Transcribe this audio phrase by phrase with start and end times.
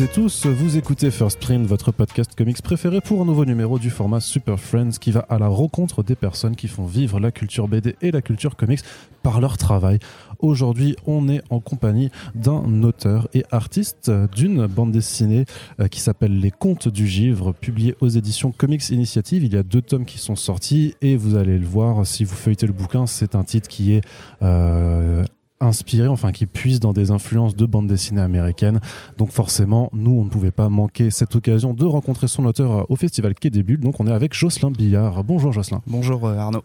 [0.00, 3.90] Et tous, vous écoutez First Print, votre podcast comics préféré pour un nouveau numéro du
[3.90, 7.68] format Super Friends qui va à la rencontre des personnes qui font vivre la culture
[7.68, 8.80] BD et la culture comics
[9.22, 10.00] par leur travail.
[10.40, 15.44] Aujourd'hui, on est en compagnie d'un auteur et artiste d'une bande dessinée
[15.80, 19.44] euh, qui s'appelle Les Contes du Givre, publiée aux éditions Comics Initiative.
[19.44, 22.34] Il y a deux tomes qui sont sortis et vous allez le voir si vous
[22.34, 24.02] feuilletez le bouquin, c'est un titre qui est
[24.42, 25.24] euh,
[25.64, 28.80] inspiré, enfin qui puise dans des influences de bande dessinée américaine.
[29.18, 32.96] Donc forcément, nous, on ne pouvait pas manquer cette occasion de rencontrer son auteur au
[32.96, 33.80] festival Quai des Bulles.
[33.80, 35.24] Donc on est avec Jocelyn Billard.
[35.24, 35.82] Bonjour Jocelyn.
[35.86, 36.64] Bonjour euh, Arnaud.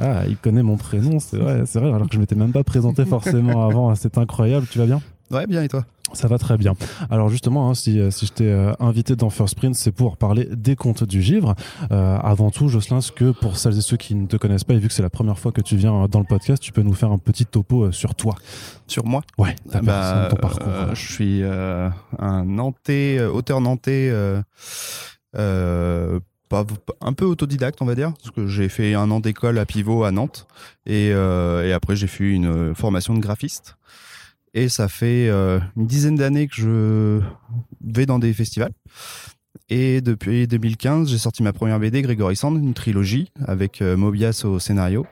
[0.00, 2.62] Ah, il connaît mon prénom, c'est vrai, c'est vrai, alors que je m'étais même pas
[2.62, 3.92] présenté forcément avant.
[3.96, 5.00] C'est incroyable, tu vas bien?
[5.30, 5.84] Ouais, bien et toi?
[6.14, 6.72] Ça va très bien.
[7.10, 10.48] Alors justement, hein, si, si je t'ai euh, invité dans First Print, c'est pour parler
[10.50, 11.54] des contes du givre.
[11.92, 14.72] Euh, avant tout, Jocelyn, ce que pour celles et ceux qui ne te connaissent pas,
[14.72, 16.80] et vu que c'est la première fois que tu viens dans le podcast, tu peux
[16.80, 18.36] nous faire un petit topo euh, sur toi
[18.86, 19.22] Sur moi?
[19.36, 20.94] Ouais, ta bah, personne, ton parcours.
[20.94, 24.10] Je suis un Nantais, auteur nantais
[25.32, 26.64] pas,
[27.02, 30.04] un peu autodidacte, on va dire, parce que j'ai fait un an d'école à Pivot
[30.04, 30.46] à Nantes,
[30.86, 33.76] et, et après j'ai fait une formation de graphiste.
[34.54, 37.20] Et ça fait euh, une dizaine d'années que je
[37.80, 38.72] vais dans des festivals.
[39.68, 44.42] Et depuis 2015, j'ai sorti ma première BD, Grégory Sand, une trilogie avec euh, Mobias
[44.44, 45.06] au scénario.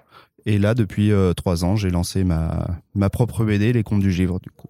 [0.47, 4.13] Et là, depuis euh, trois ans, j'ai lancé ma, ma propre BD, Les Contes du
[4.13, 4.69] Givre, du coup.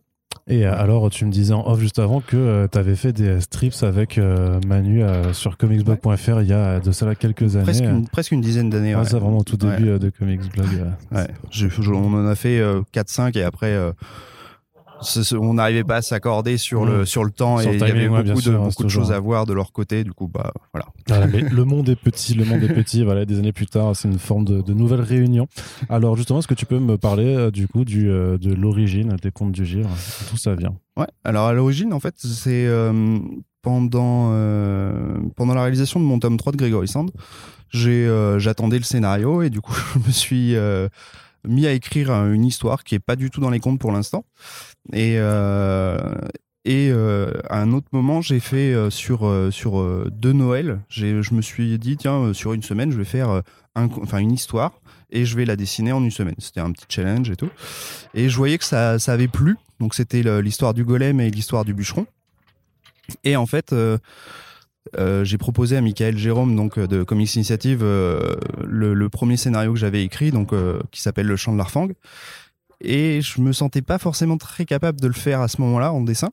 [0.48, 3.82] Et alors, tu me disais en off juste avant que tu avais fait des strips
[3.82, 4.20] avec
[4.64, 7.64] Manu sur comicsblog.fr il y a de cela quelques années.
[7.64, 8.94] Presque une, presque une dizaine d'années.
[8.94, 10.68] Ah, c'est vraiment au tout début de Comicsblog.
[11.10, 11.26] Ouais.
[11.88, 12.62] on en a fait
[12.94, 13.76] 4-5 et après
[15.38, 17.06] on n'arrivait pas à s'accorder sur le mm.
[17.06, 19.52] sur le temps et il y avait beaucoup de beaucoup de choses à voir de
[19.52, 20.86] leur côté du coup bah voilà.
[21.08, 24.08] Ah, le monde est petit le monde est petit voilà des années plus tard c'est
[24.08, 25.46] une forme de, de, nouvelle réunion.
[25.88, 29.16] Alors justement est-ce que tu peux me parler euh, du coup du euh, de l'origine
[29.22, 29.88] des contes du givre?
[30.30, 30.74] D'où ça vient?
[30.96, 33.18] Ouais alors à l'origine en fait c'est euh,
[33.62, 34.30] pendant
[35.36, 37.10] pendant la réalisation de mon tome 3 de Grégory Sand
[37.70, 38.08] j'ai
[38.38, 40.56] j'attendais le scénario et du coup je me suis
[41.46, 44.24] mis à écrire une histoire qui est pas du tout dans les contes pour l'instant.
[44.92, 45.98] Et, euh,
[46.64, 51.42] et euh, à un autre moment, j'ai fait euh, sur, sur deux Noëls, je me
[51.42, 53.42] suis dit, tiens, sur une semaine, je vais faire
[53.74, 54.80] un, enfin, une histoire
[55.10, 56.34] et je vais la dessiner en une semaine.
[56.38, 57.50] C'était un petit challenge et tout.
[58.14, 59.56] Et je voyais que ça, ça avait plu.
[59.78, 62.06] Donc c'était l'histoire du golem et l'histoire du bûcheron.
[63.22, 63.72] Et en fait,
[64.98, 69.72] euh, j'ai proposé à Michael Jérôme donc euh, de Comics Initiative euh, le, premier scénario
[69.72, 70.52] que j'avais écrit donc
[70.90, 71.88] qui s'appelle Le Chant de l'Arfang.
[72.82, 76.02] Et je me sentais pas forcément très capable de le faire à ce moment-là en
[76.02, 76.30] dessin.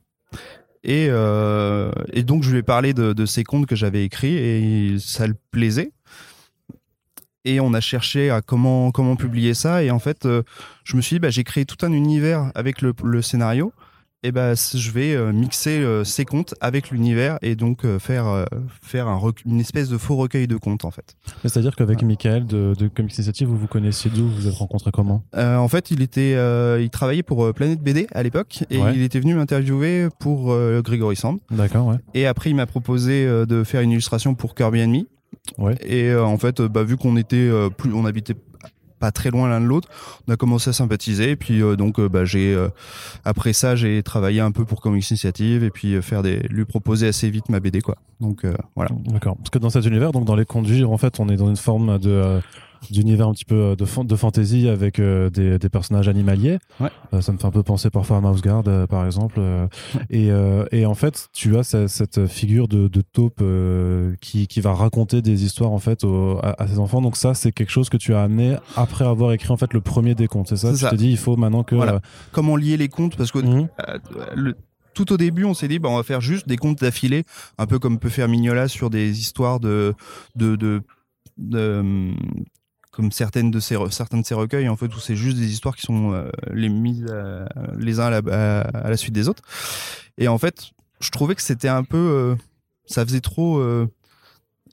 [0.82, 5.34] Et, donc je lui ai parlé de, ces contes que j'avais écrits et ça le
[5.50, 5.92] plaisait.
[7.46, 9.82] Et on a cherché à comment comment publier ça.
[9.82, 10.28] Et en fait
[10.84, 13.72] je me suis dit bah, j'ai créé tout un univers avec le scénario
[14.24, 17.98] et eh ben je vais euh, mixer euh, ces contes avec l'univers et donc euh,
[17.98, 18.46] faire
[18.80, 21.14] faire un une espèce de faux recueil de contes en fait.
[21.42, 24.26] C'est-à-dire qu'avec Michael de, de Comics Initiative, vous vous connaissiez d'où?
[24.26, 25.24] Vous vous êtes rencontrés comment?
[25.36, 26.32] En fait, il était
[26.82, 31.40] il travaillait pour Planète BD à l'époque et il était venu m'interviewer pour Grégory Sand.
[31.50, 31.96] D'accord, ouais.
[32.14, 35.06] Et après, il m'a proposé de faire une illustration pour Kirby Enemy.
[35.58, 35.74] Ouais.
[35.86, 38.36] Et en fait, bah, vu qu'on était plus, on habitait
[39.12, 39.88] très loin l'un de l'autre.
[40.28, 42.68] On a commencé à sympathiser et puis euh, donc euh, bah, j'ai euh,
[43.24, 47.08] après ça j'ai travaillé un peu pour Comics Initiative et puis faire des lui proposer
[47.08, 47.96] assez vite ma BD quoi.
[48.20, 48.90] Donc voilà.
[49.06, 49.36] D'accord.
[49.36, 51.56] Parce que dans cet univers donc dans les conduits en fait on est dans une
[51.56, 52.40] forme de
[52.92, 56.58] d'univers un petit peu euh, de, de fantasy avec euh, des, des, personnages animaliers.
[56.80, 56.90] Ouais.
[57.12, 59.40] Euh, ça me fait un peu penser parfois à Mouse Guard, par exemple.
[60.10, 60.30] et,
[60.72, 63.42] et en fait, tu as cette, cette figure de, de taupe
[64.20, 66.04] qui, qui va raconter des histoires en fait
[66.42, 67.00] à, à, ses enfants.
[67.00, 69.80] Donc ça, c'est quelque chose que tu as amené après avoir écrit en fait le
[69.80, 70.48] premier des contes.
[70.48, 72.00] C'est ça Tu te dis, il faut maintenant que voilà.
[72.32, 73.38] comment lier les contes parce que
[74.34, 74.54] le,
[74.94, 77.24] tout au début, on s'est dit, bah, on va faire juste des contes d'affilée,
[77.58, 79.94] un peu comme peut faire Mignola sur des histoires de,
[80.36, 80.82] de, de,
[81.36, 82.12] de
[82.94, 85.74] comme certaines de ces certains de ces recueils en fait où c'est juste des histoires
[85.74, 87.06] qui sont euh, les mises
[87.76, 89.42] les uns à la, à, la, suite des autres.
[90.16, 90.70] Et en fait
[91.00, 92.34] je trouvais que c'était un peu euh,
[92.86, 93.88] ça faisait trop euh,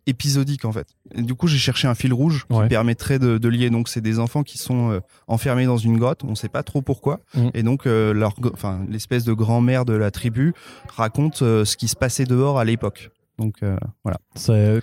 [0.06, 0.88] épisodique en fait.
[1.16, 3.72] Et du coup j'ai cherché un fil rouge qui permettrait de, de, lier.
[3.72, 6.24] Donc c'est des enfants qui sont enfermés dans une grotte.
[6.24, 7.22] On sait pas trop pourquoi.
[7.34, 7.50] Mm.
[7.56, 10.54] et donc leur enfin l'espèce de grand-mère de la tribu
[10.96, 13.10] raconte ce qui se passait dehors à l'époque.
[13.40, 13.62] Donc
[14.04, 14.20] voilà.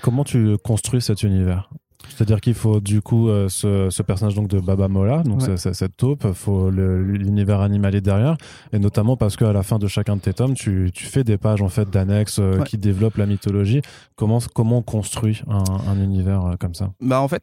[0.03, 1.71] Comment tu construis cet univers?
[2.09, 5.57] C'est-à-dire qu'il faut du coup euh, ce, ce, personnage donc de Baba Mola, donc Ouais.
[5.57, 8.37] c'est- cette taupe, faut l'univers animalier derrière,
[8.73, 11.39] et notamment parce qu'à la fin de chacun de tes tomes, tu, tu fais des
[11.39, 12.65] pages en fait d'annexes euh, Ouais.
[12.65, 13.83] qui développent la mythologie.
[14.17, 16.93] Comment comment on construit un, un univers euh, comme ça?
[17.01, 17.43] Bah en fait,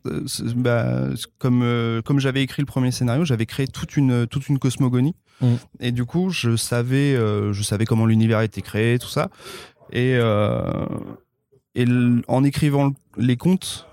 [0.56, 5.16] bah, comme comme j'avais écrit le premier scénario, j'avais créé toute une toute une cosmogonie
[5.42, 5.56] Mm.
[5.82, 9.28] et du coup je savais je savais comment l'univers était créé tout ça
[9.92, 10.18] et
[11.78, 11.86] et
[12.30, 13.86] en écrivant les contes,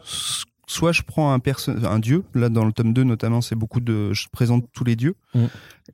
[0.72, 4.26] soit je prends un dieu là dans le tome 2 notamment c'est beaucoup de je
[4.32, 5.14] présente tous les dieux.
[5.34, 5.44] Mm.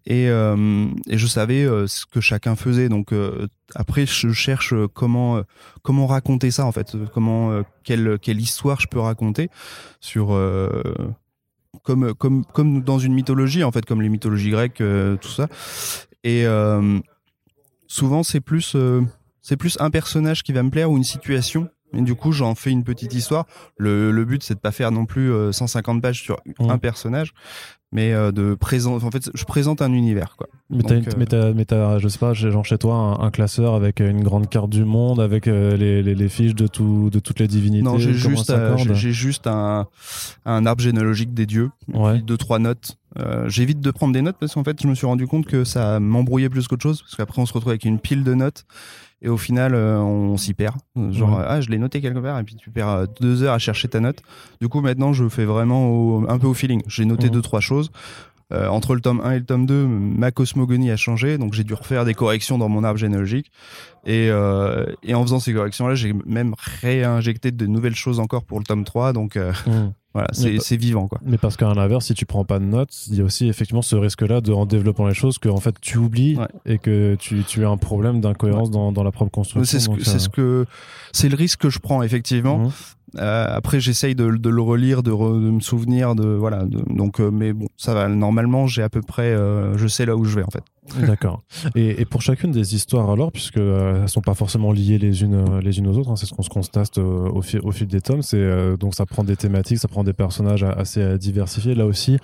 [0.07, 2.89] et euh, et je savais euh, ce que chacun faisait.
[2.89, 5.43] Donc euh, après je cherche comment
[5.83, 6.97] comment raconter ça en fait.
[7.13, 9.51] Comment quelle quelle histoire je peux raconter
[10.01, 10.29] sur
[11.83, 14.83] comme comme comme dans une mythologie en fait comme les mythologies grecques
[15.21, 15.49] tout ça.
[16.23, 16.47] Et
[17.89, 18.77] souvent c'est plus
[19.43, 22.55] c'est plus un personnage qui va me plaire ou une situation et du coup j'en
[22.55, 23.46] fais une petite histoire
[23.76, 27.32] le, le but c'est de pas faire non plus euh, 150 pages sur un personnage
[27.90, 31.64] mais euh, de présenter en fait je présente un univers quoi Mais t'as, euh, mais
[31.64, 34.50] t'as- je sais pas, j'ai genre chez toi un, un classeur avec euh, une grande
[34.50, 37.82] carte du monde, avec euh, les, les, les fiches de, tout, de toutes les divinités.
[37.85, 39.87] non j'ai juste euh, j'ai- juste un
[40.44, 42.19] un arbre généalogique des dieux Ouais.
[42.20, 45.07] deux trois notes Euh, j'évite de prendre des notes parce qu'en fait je me suis
[45.07, 47.99] rendu compte que ça m'embrouillait plus qu'autre chose parce qu'après on se retrouve avec une
[47.99, 48.67] pile de notes
[49.23, 50.77] et au final euh, on s'y perd
[51.11, 51.45] genre Ouais.
[51.49, 53.89] ah je l'ai noté quelque part et puis tu perds euh, deux heures à chercher
[53.89, 54.21] ta note
[54.61, 57.33] du coup maintenant je fais vraiment au- un peu au feeling j'ai noté Mhm.
[57.33, 57.91] deux trois choses
[58.51, 61.65] Euh, entre le tome 1 et le tome 2, ma cosmogonie a changé, donc j'ai
[61.65, 63.53] dû refaire des corrections dans mon arbre généalogique.
[64.07, 68.59] Et, euh, et en faisant ces corrections-là, j'ai même réinjecté de nouvelles choses encore pour
[68.59, 69.53] le tome 3, donc euh.
[70.15, 71.21] Voilà, c'est vivant quoi.
[71.25, 73.83] Mais parce qu'à l'inverse, si tu prends pas de notes, il y a aussi effectivement
[73.83, 76.47] ce risque-là de, en développant les choses, que en fait tu oublies Ouais.
[76.67, 79.65] et que tu, tu as un problème d'incohérence dans, dans la propre construction.
[79.65, 80.67] C'est ce, euh, ce que
[81.13, 82.59] c'est le risque que je prends effectivement.
[82.59, 82.71] Mhm.
[83.17, 86.65] Euh, après, j'essaye de, de le relire, de, re- de me souvenir de voilà.
[86.65, 88.07] de- donc, euh, mais bon, ça va.
[88.07, 90.63] Normalement, j'ai à peu près, euh, je sais là où je vais en fait.
[91.06, 91.43] D'accord.
[91.75, 95.23] Et, et pour chacune des histoires alors, puisque euh, elles sont pas forcément liées les
[95.23, 97.61] unes euh, les unes aux autres, hein, c'est ce qu'on se constate euh, au, fil,
[97.62, 98.23] au fil des tomes.
[98.23, 101.75] C'est euh, donc ça prend des thématiques, ça prend des personnages assez diversifiés.
[101.75, 102.19] Là aussi,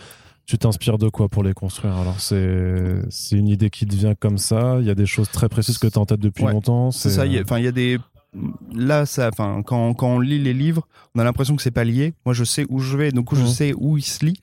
[0.47, 2.21] tu t'inspires de quoi pour les construire Alors?
[2.21, 4.77] C'est c'est une idée qui te vient comme ça.
[4.81, 6.91] Il y a des choses très précises que tu as en tête depuis Ouais, longtemps.
[6.91, 7.27] C'est ça.
[7.27, 7.99] il y a- Enfin, il y a des
[8.75, 9.29] là, ça.
[9.33, 12.15] Enfin, quand quand on lit les livres, on a l'impression que c'est pas lié.
[12.25, 13.47] Moi, je sais où je vais, donc je Mhm.
[13.47, 14.41] sais où ils se lient,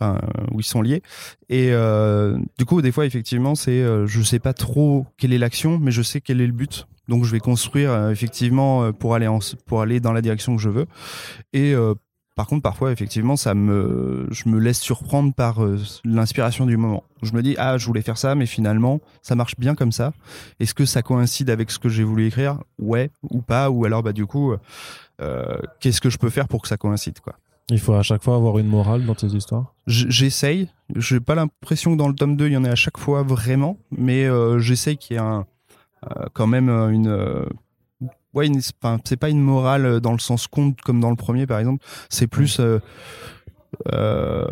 [0.00, 0.20] enfin,
[0.52, 1.02] où ils sont liés.
[1.48, 5.38] Et euh, du coup, des fois, effectivement, c'est, euh, je sais pas trop quelle est
[5.38, 6.86] l'action, mais je sais quel est le but.
[7.08, 10.54] Donc, je vais construire euh, effectivement euh, pour aller en, pour aller dans la direction
[10.56, 10.86] que je veux.
[11.52, 11.74] Et
[12.40, 17.04] par contre, parfois, effectivement, ça me, je me laisse surprendre par euh, l'inspiration du moment.
[17.22, 20.14] Je me dis, ah, je voulais faire ça, mais finalement, ça marche bien comme ça.
[20.58, 22.56] Est-ce que ça coïncide avec ce que j'ai voulu écrire?
[22.78, 23.68] Ouais ou pas?
[23.68, 24.54] Ou alors, bah, du coup,
[25.20, 27.34] euh, qu'est-ce que je peux faire pour que ça coïncide, quoi?
[27.68, 29.74] Il faut à chaque fois avoir une morale dans tes histoires?
[29.86, 30.70] J'essaye.
[30.96, 33.22] J'ai pas l'impression que dans le tome 2, il y en ait à chaque fois
[33.22, 35.44] vraiment, mais euh, j'essaye qu'il y ait un,
[36.06, 37.44] euh, quand même une.
[38.34, 38.50] Euh, ouais,
[39.04, 41.84] c'est pas une morale euh, dans le sens conte comme dans le premier, par exemple.
[42.08, 42.60] C'est plus.
[42.60, 42.78] euh,
[43.92, 44.46] euh,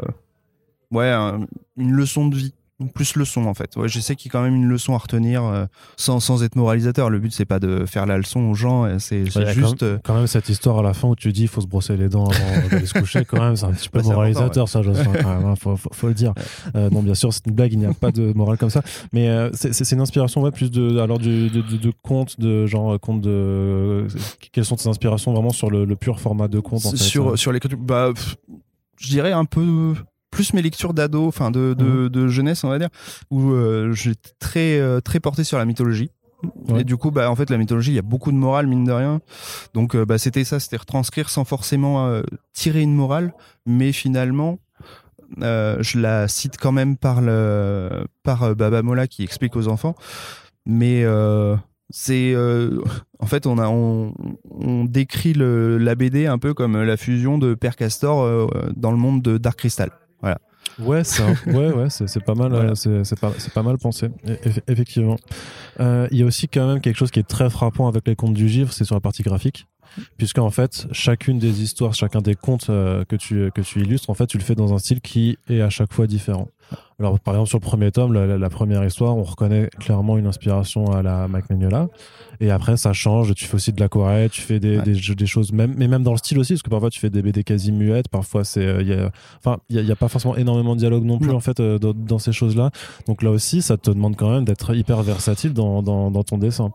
[0.91, 1.47] ouais, un-
[1.77, 2.55] une leçon de vie.
[2.95, 3.77] Plus leçon en fait.
[3.77, 5.65] Ouais, j'essaie qu'il y ait quand même une leçon à retenir euh,
[5.97, 7.11] sans, sans être moralisateur.
[7.11, 9.81] Le but c'est pas de faire la leçon aux gens, euh, c'est Ouais, a juste.
[9.81, 11.61] quand, euh, même, quand même cette histoire à la fin où tu dis il faut
[11.61, 14.05] se brosser les dents avant d'aller se coucher quand même c'est un petit peu Bah,
[14.09, 16.35] moralisateur ça Jocelyn, quand même, faut, faut, faut le dire
[16.77, 18.83] euh, non bien sûr c'est une blague il n'y a pas de morale comme ça
[19.13, 22.65] mais euh, c'est une inspiration ouais, plus de alors du, de, de, de contes de
[22.67, 24.07] genre de
[24.53, 27.31] quelles sont tes inspirations vraiment sur le, le pur format de conte en fait, sur
[27.33, 27.37] hein?
[27.37, 28.37] sur l'écriture bah pff,
[29.01, 29.95] je dirais un peu
[30.39, 32.09] plus mes lectures d'ado enfin de, de, Mhm.
[32.11, 32.91] de jeunesse on va dire
[33.31, 36.11] où euh, j'étais très euh, très porté sur la mythologie
[36.69, 36.83] Ouais.
[36.83, 38.85] et du coup bah en fait la mythologie il y a beaucoup de morale mine
[38.85, 39.21] de rien
[39.75, 43.33] donc euh, bah c'était ça c'était retranscrire sans forcément euh, tirer une morale
[43.67, 44.61] mais finalement
[45.43, 49.97] euh, je la cite quand même par le par Baba Mola qui explique aux enfants
[50.65, 51.03] mais
[51.91, 52.83] c'est euh,
[53.19, 54.13] en fait on a on,
[54.51, 58.93] on décrit le, la BD un peu comme la fusion de Père Castor euh, dans
[58.93, 59.91] le monde de Dark Crystal.
[60.81, 62.75] Ouais, c'est un- ouais, ouais, c'est pas mal, Voilà.
[62.75, 63.19] c'est
[63.53, 65.17] pas, mal pensé, e- eff- effectivement.
[65.81, 68.17] Euh, Il y a aussi quand même quelque chose qui est très frappant avec les
[68.17, 69.67] contes du givre, c'est sur la partie graphique,
[70.17, 74.11] puisque en fait, chacune des histoires, chacun des contes euh, que tu que tu illustres,
[74.11, 76.49] en fait, tu le fais dans un style qui est à chaque fois différent.
[77.01, 80.19] Alors, par exemple, sur le premier tome, la, la- la première histoire, on reconnaît clairement
[80.19, 81.87] une inspiration à la Mike Mignola.
[82.41, 83.35] Et après, ça change.
[83.35, 84.83] Tu fais aussi de l'aquarelle, tu fais des, Ouais.
[84.83, 87.01] des, jeux- des choses, même, mais même dans le style aussi, parce que parfois tu
[87.01, 88.09] fais des BD quasi muettes.
[88.09, 91.19] Parfois, c'est, euh, il a, enfin, il y a, pas forcément énormément de dialogue non
[91.19, 92.71] plus, en fait, euh, dans, dans ces choses-là.
[93.07, 96.37] Donc là aussi, ça te demande quand même d'être hyper versatile dans, dans, dans ton
[96.37, 96.73] dessin.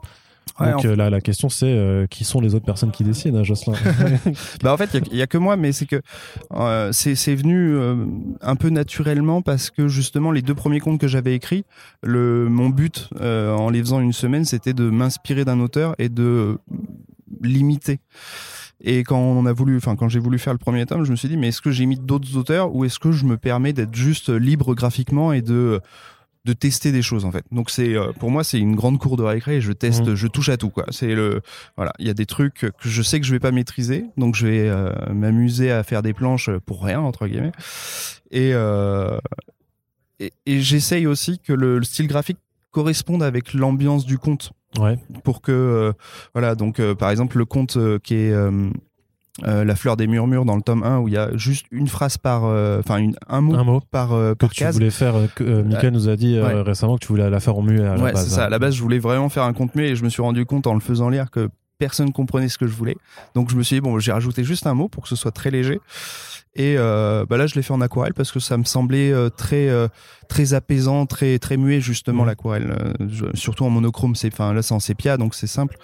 [0.60, 3.44] Donc euh, là, la question c'est euh, qui sont les autres personnes qui dessinent, hein,
[3.44, 3.74] Jocelyn?
[4.64, 6.02] Bah en fait, il y, a que moi, mais c'est que
[6.54, 7.76] euh, c'est venu
[8.42, 11.66] un peu naturellement parce que justement les deux premiers contes que j'avais écrits,
[12.04, 16.58] le mon but en les faisant une semaine, c'était de m'inspirer d'un auteur et de
[17.42, 18.00] limiter.
[18.86, 21.16] Et quand on a voulu, enfin quand j'ai voulu faire le premier tome, je me
[21.16, 23.96] suis dit mais est-ce que j'imite d'autres auteurs ou est-ce que je me permets d'être
[23.96, 25.80] juste libre graphiquement et de
[26.46, 27.46] de tester des choses en fait.
[27.52, 30.16] Donc c'est euh, pour moi c'est une grande cour de récré et je teste, mmh.
[30.16, 30.86] je touche à tout quoi.
[30.90, 31.42] C'est le
[31.78, 34.36] voilà, il y a des trucs que je sais que je vais pas maîtriser, donc
[34.36, 37.54] je vais euh, m'amuser à faire des planches pour rien entre guillemets.
[38.32, 39.18] Et euh,
[40.20, 42.38] et, j'essaye aussi que le, style graphique
[42.72, 44.52] corresponde avec l'ambiance du conte.
[44.78, 44.98] Ouais.
[45.24, 45.94] Pour que
[46.34, 48.34] voilà, donc par exemple le conte qui est
[49.42, 51.88] euh, la fleur des murmures dans le tome 1 où il y a juste une
[51.88, 55.64] phrase par euh, enfin un mot, un mot par, euh, que tu voulais faire que,
[55.64, 58.12] Mika nous a dit récemment que tu voulais la faire en muet à la ouais,
[58.14, 58.46] base c'est ça.
[58.46, 60.46] À la base je voulais vraiment faire un conte muet et je me suis rendu
[60.46, 61.50] compte en le faisant lire que
[61.80, 62.96] personne comprenait ce que je voulais.
[63.34, 65.32] Donc je me suis dit bon j'ai rajouté juste un mot pour que ce soit
[65.32, 65.80] très léger.
[66.54, 69.68] Et bah là je l'ai fait en aquarelle parce que ça me semblait très
[70.30, 72.28] très apaisant très très muet justement mmh.
[72.28, 72.94] l'aquarelle.
[73.34, 75.76] Surtout en monochrome c'est enfin là c'est en sépia donc c'est simple.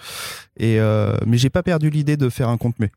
[0.56, 0.78] Et
[1.26, 2.92] mais j'ai pas perdu l'idée de faire un conte muet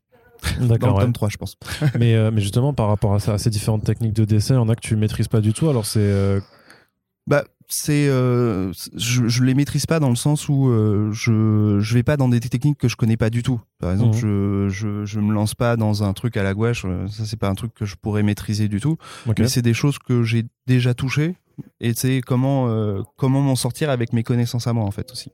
[0.60, 0.94] D'accord.
[0.94, 1.56] Dans le tome 3, je pense.
[1.98, 4.58] mais, euh, mais justement, par rapport à, ça, à ces différentes techniques de dessin, il
[4.58, 5.68] y en a que tu maîtrises pas du tout.
[5.68, 6.00] Alors, c'est.
[6.00, 6.40] Euh,
[7.26, 8.08] bah, c'est.
[8.08, 10.70] Euh, je, je les maîtrise pas dans le sens où
[11.12, 13.60] je, je vais pas dans des techniques que je connais pas du tout.
[13.78, 14.20] Par exemple, mhm.
[14.20, 16.82] je, je, je me lance pas dans un truc à la gouache.
[17.08, 18.98] Ça, c'est pas un truc que je pourrais maîtriser du tout.
[19.38, 21.36] Mais c'est des choses que j'ai déjà touchées.
[21.80, 22.68] Et c'est comment,
[23.16, 25.32] comment m'en sortir avec mes connaissances à moi, en fait, aussi.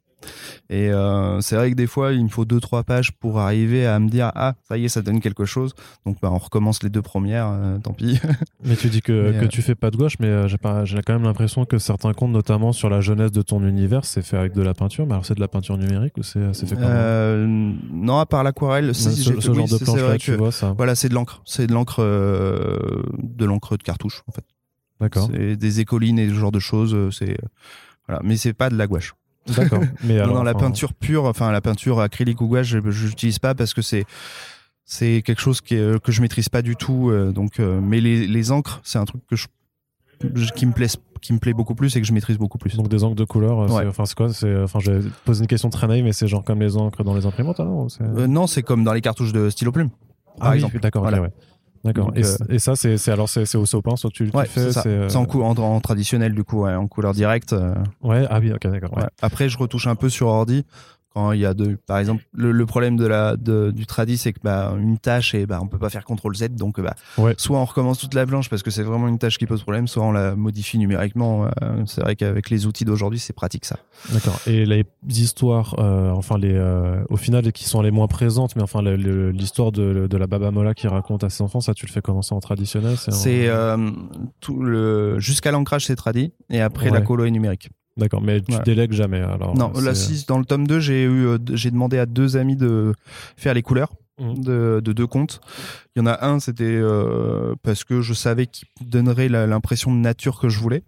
[0.68, 3.86] Et euh, c'est vrai que des fois, il me faut deux trois pages pour arriver
[3.86, 5.74] à me dire ah ça y est, ça donne quelque chose.
[6.06, 8.20] Donc bah, on recommence les deux premières, euh, tant pis.
[8.64, 11.00] mais tu dis que, que euh, tu fais pas de gauche, mais j'ai pas j'ai
[11.02, 14.36] quand même l'impression que certains comptes, notamment sur la jeunesse de ton univers, c'est fait
[14.36, 15.06] avec de la peinture.
[15.06, 17.46] Mais alors c'est de la peinture numérique ou c'est fait comment?
[17.92, 18.94] Non, à part l'aquarelle.
[18.94, 20.74] Si, ce, ce genre de planche là, tu vois ça.
[20.76, 24.44] Voilà, c'est de l'encre, c'est de l'encre de l'encre de cartouche en fait.
[25.00, 25.28] D'accord.
[25.32, 27.14] C'est des écolines et ce genre de choses.
[27.16, 27.36] C'est
[28.06, 29.14] voilà, mais c'est pas de la gouache.
[29.46, 29.82] D'accord.
[30.04, 33.54] Mais alors, non, la peinture pure, enfin la peinture acrylique ou gouache, je n'utilise pas
[33.54, 34.04] parce que c'est
[34.84, 37.10] c'est quelque chose qui est, que je maîtrise pas du tout.
[37.10, 39.46] Euh, donc, euh, mais les, les encres, c'est un truc que je,
[40.56, 40.88] qui me plaît
[41.20, 42.76] qui me plaît beaucoup plus et que je maîtrise beaucoup plus.
[42.76, 45.68] Donc des encres de couleur, euh, enfin c'est quoi C'est enfin je poser une question
[45.68, 48.92] très naïve, mais c'est genre comme les encres dans les imprimantes, non C'est comme dans
[48.92, 49.90] les cartouches de stylo plume.
[50.38, 50.80] Par ah exemple.
[50.80, 51.04] d'accord.
[51.04, 51.30] ouais.
[51.84, 52.12] D'accord.
[52.14, 54.70] Et, euh, et, ça, c'est alors c'est au sopin, soit tu, ouais, fais.
[54.72, 57.54] C'est euh, en, en, en, traditionnel du coup, ouais, en couleur directe.
[57.54, 57.74] Euh.
[58.02, 58.26] Ouais.
[58.28, 58.52] Ah oui.
[58.52, 58.66] Ok.
[58.66, 58.96] D'accord.
[58.96, 59.04] Ouais.
[59.22, 60.66] Après, je retouche un peu sur ordi
[61.14, 64.32] quand il y a de par exemple le, problème de la de, du tradi c'est
[64.32, 66.94] que bah une tâche et bah on peut pas faire CTRL Z donc bah
[67.36, 69.88] soit on recommence toute la blanche parce que c'est vraiment une tâche qui pose problème
[69.88, 73.76] soit on la modifie numériquement euh, c'est vrai qu'avec les outils d'aujourd'hui c'est pratique ça.
[74.12, 74.40] D'accord.
[74.46, 78.62] Et les histoires euh, enfin les euh, au final qui sont les moins présentes mais
[78.62, 81.90] enfin l'histoire de, de la Baba Mola qui raconte à ses enfants ça tu le
[81.90, 83.50] fais comment ça en traditionnel c'est
[84.40, 87.70] tout le jusqu'à l'ancrage c'est tradi et après la colo est numérique
[88.00, 89.54] D'accord, mais tu délègues jamais alors.
[89.54, 89.92] Non, là,
[90.26, 92.94] dans le tome 2, j'ai eu, euh, j'ai demandé à deux amis de
[93.36, 93.92] faire les couleurs.
[94.18, 94.34] Mmh.
[94.42, 95.40] De, deux comptes.
[95.96, 99.98] Il y en a un, c'était euh, parce que je savais qu'il donnerait l'impression de
[99.98, 100.82] nature que je voulais.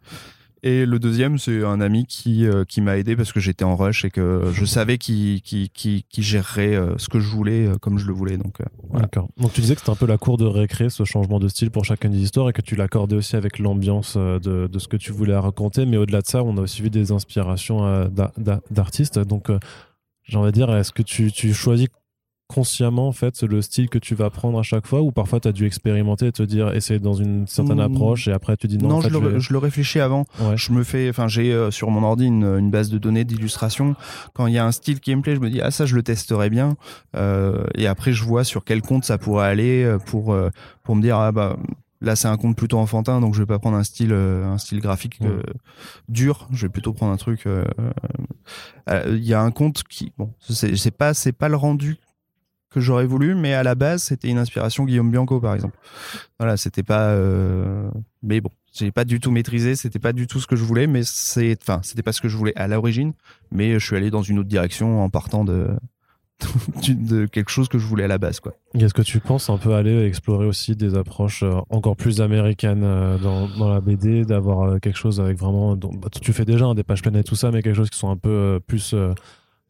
[0.65, 3.75] Et le deuxième, c'est un ami qui, euh, qui m'a aidé parce que j'étais en
[3.75, 7.79] rush et que je savais qui, qui, qui gérerait euh, ce que je voulais euh,
[7.79, 8.37] comme je le voulais.
[8.37, 8.59] Donc,
[8.93, 9.29] D'accord.
[9.39, 11.73] Donc tu disais que c'était un peu la cour de récré, ce changement de style
[11.73, 14.39] pour chacune des histoires et que tu l'accordais aussi avec l'ambiance de,
[14.69, 15.85] de, ce que tu voulais raconter.
[15.85, 18.09] Mais au-delà de ça, on a aussi vu des inspirations
[18.71, 19.19] d'artistes.
[19.19, 19.51] Donc
[20.23, 21.89] j'ai envie de dire, est-ce que tu, tu choisis
[22.49, 25.49] consciemment en fait le style que tu vas prendre à chaque fois ou parfois tu
[25.49, 27.95] as dû expérimenter et te dire essayer dans une certaine mmh.
[27.95, 29.09] approche et après tu dis non non je,
[29.53, 30.27] le, réfléchis avant.
[30.55, 33.97] Je me fais enfin j'ai euh, sur mon ordi une, base de données d'illustration.
[34.35, 35.95] Quand il y a un style qui me plaît je me dis ah ça je
[35.95, 36.77] le testerai bien.
[37.17, 40.37] Euh, et après je vois sur quel compte ça pourrait aller euh, pour
[40.83, 41.57] pour me dire ah bah
[42.01, 44.81] là c'est un compte plutôt enfantin donc je vais pas prendre un style un style
[44.81, 45.21] graphique
[46.09, 46.49] dur.
[46.53, 47.47] Je vais plutôt prendre un truc
[48.89, 51.99] il y a un compte qui bon c'est pas c'est pas le rendu
[52.73, 55.77] que j'aurais voulu, mais à la base, c'était une inspiration Guillaume Bianco, par exemple.
[56.39, 57.89] Voilà, c'était pas, euh...
[58.23, 60.87] mais bon, j'ai pas du tout maîtrisé, c'était pas du tout ce que je voulais,
[60.87, 63.13] mais c'est, enfin, c'était pas ce que je voulais à l'origine,
[63.51, 65.69] mais je suis allé dans une autre direction en partant de,
[67.33, 68.55] quelque chose que je voulais à la base, quoi.
[68.75, 72.83] Est-ce que tu penses un peu aller explorer aussi des approches euh, encore plus américaines
[72.85, 76.83] euh, dans, la BD, d'avoir quelque chose avec vraiment, bah, tu fais déjà hein, des
[76.83, 78.95] pages pleines et tout ça, mais quelque chose qui sont un peu plus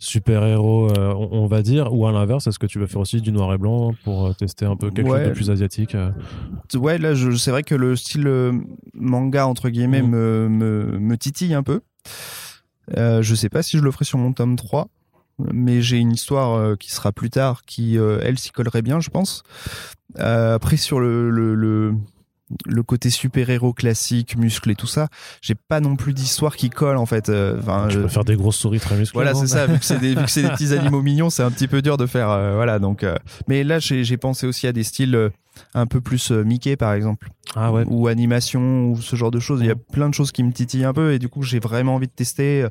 [0.03, 3.31] super-héros, euh, on, va dire, ou à l'inverse, est-ce que tu vas faire aussi du
[3.31, 6.11] noir et blanc pour euh, tester un peu quelque chose de plus asiatique euh?
[6.75, 8.29] Ouais, là, c'est vrai que le style
[8.95, 10.11] manga, entre guillemets, mm.
[10.11, 11.81] me, me, me, titille un peu.
[12.97, 14.89] je sais pas si je le ferai sur mon tome 3.
[15.53, 19.01] mais j'ai une histoire euh, qui sera plus tard qui, euh, elle, s'y collerait bien,
[19.01, 19.43] je pense.
[20.19, 21.95] Euh, après, sur le, le, le,
[22.67, 25.09] le côté super-héros classique, muscle et tout ça,
[25.41, 27.29] j'ai pas non plus d'histoire qui colle en fait.
[27.29, 29.15] Euh, Enfin, Tu je- peux faire des grosses souris très musclées.
[29.17, 29.67] voilà, c'est ça.
[29.67, 32.31] Vu que c'est des, des petits animaux mignons, c'est un petit peu dur de faire.
[32.31, 33.03] euh, voilà, donc.
[33.05, 33.17] euh,
[33.49, 35.31] mais là, j'ai pensé aussi à des styles euh,
[35.75, 37.85] un peu plus euh, Mickey, par exemple, Ah ouais.
[37.87, 39.61] ou animation, ou ce genre de choses.
[39.61, 41.59] Il y a plein de choses qui me titillent un peu, et du coup, j'ai
[41.61, 42.69] vraiment envie de tester, euh,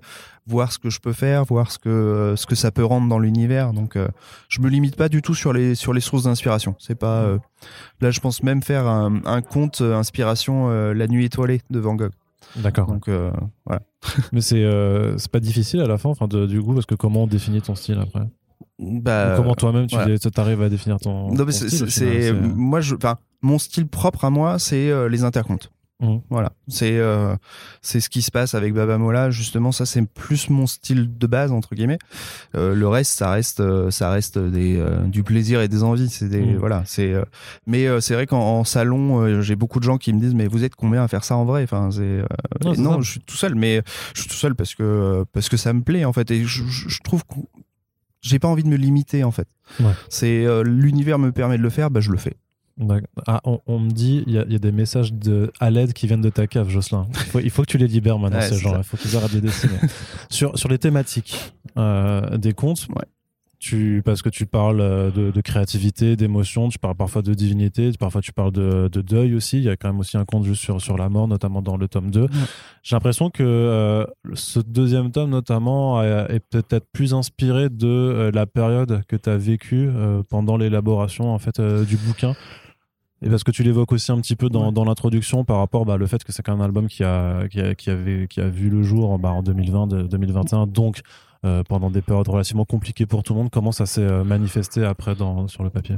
[0.47, 3.07] voir ce que je peux faire, voir ce que euh, ce que ça peut rendre
[3.07, 3.73] dans l'univers.
[3.73, 4.07] Donc, euh,
[4.49, 6.75] je me limite pas du tout sur les sur les sources d'inspiration.
[6.79, 7.21] C'est pas.
[7.23, 7.37] euh,
[8.01, 11.79] là, je pense même faire un, un conte euh, inspiration euh, La Nuit étoilée de
[11.79, 12.11] Van Gogh.
[12.57, 12.87] D'accord.
[12.87, 13.07] Donc,
[13.65, 13.81] voilà.
[14.33, 14.65] Mais c'est
[15.17, 17.61] c'est pas difficile à la fin, enfin, de- du coup, parce que comment on définit
[17.61, 18.27] ton style après?
[18.79, 20.15] Bah, Comment toi-même tu voilà.
[20.37, 21.33] arrives à définir ton.
[21.33, 22.95] Non, mais style, c'est- c'est- moi, je,
[23.41, 25.71] mon style propre à moi, c'est euh, les intercomptes.
[26.03, 26.21] Mhm.
[26.31, 27.35] Voilà, c'est euh,
[27.83, 29.29] c'est ce qui se passe avec Baba Mola.
[29.29, 31.99] Justement, ça c'est plus mon style de base entre guillemets.
[32.55, 36.09] Euh, le reste, ça reste, euh, ça reste des euh, du plaisir et des envies.
[36.09, 36.57] C'est des Mhm.
[36.57, 37.13] voilà, c'est.
[37.13, 37.23] euh,
[37.67, 40.33] mais euh, c'est vrai qu'en en salon, euh, j'ai beaucoup de gens qui me disent
[40.33, 41.61] mais vous êtes combien à faire ça en vrai?
[41.63, 42.25] Enfin, c'est euh,
[42.79, 43.83] Non, je suis tout seul, mais
[44.15, 46.63] je suis tout seul parce que parce que ça me plaît en fait et je,
[46.63, 47.35] je- je trouve que
[48.21, 49.47] j'ai pas envie de me limiter en fait.
[49.79, 49.91] Ouais.
[50.09, 52.35] C'est euh, l'univers me permet de le faire, bah je le fais.
[53.27, 55.69] Ah, on, on me dit, il y, a- il y a des messages de, à
[55.69, 57.05] l'aide qui viennent de ta cave, Jocelyn.
[57.11, 58.73] Il faut, il faut que tu les libères maintenant, Ouais, ces ça.
[58.77, 59.73] Il faut qu'ils arrêtent de dessiner.
[60.29, 63.03] sur, sur les thématiques euh, des contes, Ouais.
[63.61, 67.91] Tu, parce que tu parles euh, de, de créativité, d'émotion, tu parles parfois de divinité,
[67.99, 69.57] parfois tu parles de, de deuil aussi.
[69.59, 71.77] Il y a quand même aussi un conte juste sur, sur la mort, notamment dans
[71.77, 72.27] le tome 2.
[72.81, 74.03] J'ai l'impression que euh,
[74.33, 79.37] ce deuxième tome, notamment, est peut-être plus inspiré de euh, la période que tu as
[79.37, 82.33] vécue euh, pendant l'élaboration en fait, du bouquin.
[83.23, 84.71] Et parce que tu l'évoques aussi un petit peu dans, Ouais.
[84.71, 87.47] dans l'introduction par rapport bah, le fait que c'est quand même un album qui a,
[87.47, 91.01] qui a, qui avait, qui a vu le jour bah, en 2020, de- 2021, donc
[91.43, 93.49] euh, pendant des périodes relativement compliquées pour tout le monde.
[93.51, 95.97] Comment ça s'est euh, manifesté après dans, sur le papier?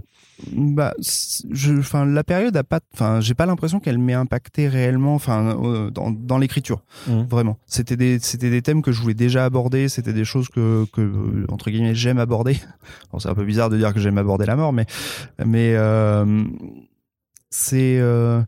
[0.54, 5.58] Bah, je, la période a pas, enfin, j'ai pas l'impression qu'elle m'ait impacté réellement, enfin,
[5.64, 7.28] euh, dans, dans l'écriture, Mhm.
[7.28, 7.58] vraiment.
[7.66, 11.70] C'était des, des thèmes que je voulais déjà aborder, c'était des choses que, que entre
[11.70, 12.58] guillemets, j'aime aborder.
[13.12, 14.86] Bon, c'est un peu bizarre de dire que j'aime aborder la mort, mais,
[15.46, 16.44] mais euh,
[17.50, 18.42] c'est, euh,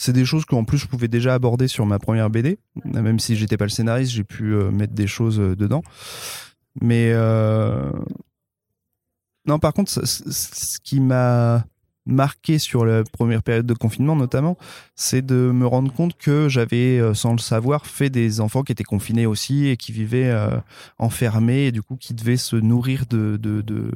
[0.00, 3.36] c'est des choses qu'en plus je pouvais déjà aborder sur ma première BD, même si
[3.36, 5.82] j'étais pas le scénariste, j'ai pu euh, mettre des choses euh, dedans.
[6.80, 7.92] Mais euh,
[9.44, 11.66] non, par contre, ce, qui m'a
[12.06, 14.56] marqué sur la première période de confinement notamment,
[14.94, 18.84] c'est de me rendre compte que j'avais, sans le savoir, fait des enfants qui étaient
[18.84, 20.56] confinés aussi et qui vivaient euh,
[20.98, 23.90] enfermés et du coup qui devaient se nourrir de, de, de,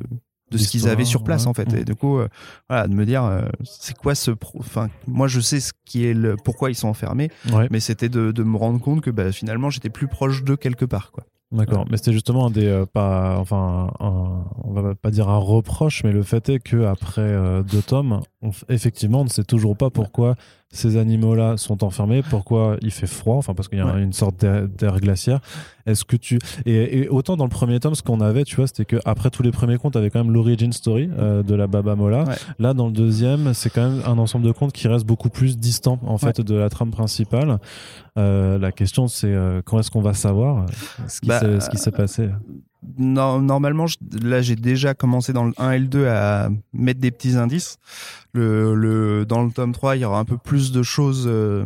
[0.50, 1.48] de ce qu'ils avaient sur place ouais.
[1.48, 1.72] en fait.
[1.72, 1.78] Mhm.
[1.78, 2.28] Et du coup, euh,
[2.68, 4.30] voilà, de me dire, euh, c'est quoi ce...
[4.30, 6.36] pro- Enfin, moi je sais ce qui est le...
[6.36, 7.66] pourquoi ils sont enfermés, Ouais.
[7.70, 10.84] mais c'était de, de me rendre compte que bah, finalement j'étais plus proche d'eux quelque
[10.84, 11.10] part.
[11.12, 11.24] Quoi.
[11.52, 15.36] D'accord, mais c'était justement un des euh, pas enfin un- on va pas dire un
[15.38, 19.76] reproche, mais le fait est que après deux tomes, on effectivement, on ne sait toujours
[19.76, 20.34] pas pourquoi
[20.74, 24.02] ces animaux-là sont enfermés, pourquoi il fait froid, enfin parce qu'il y a Ouais.
[24.02, 25.40] une sorte d'air glaciaire.
[25.86, 28.66] Est-ce que tu et, et autant dans le premier tome, ce qu'on avait, tu vois,
[28.66, 31.66] c'était que après tous les premiers contes, avait quand même l'origin story euh, de la
[31.66, 32.24] Baba Mola.
[32.24, 32.34] Ouais.
[32.58, 35.58] Là, dans le deuxième, c'est quand même un ensemble de contes qui reste beaucoup plus
[35.58, 37.58] distant en fait de la trame principale.
[38.16, 40.66] Euh, la question, c'est euh, quand est-ce qu'on va savoir
[41.08, 42.28] ce qui Bah, s'est- ce qui s'est passé?
[42.98, 47.10] Normalement, je- là, j'ai déjà commencé dans le 1 et le 2 à mettre des
[47.10, 47.78] petits indices.
[48.32, 51.64] Le, le, dans le tome 3, il y aura un peu plus de choses euh,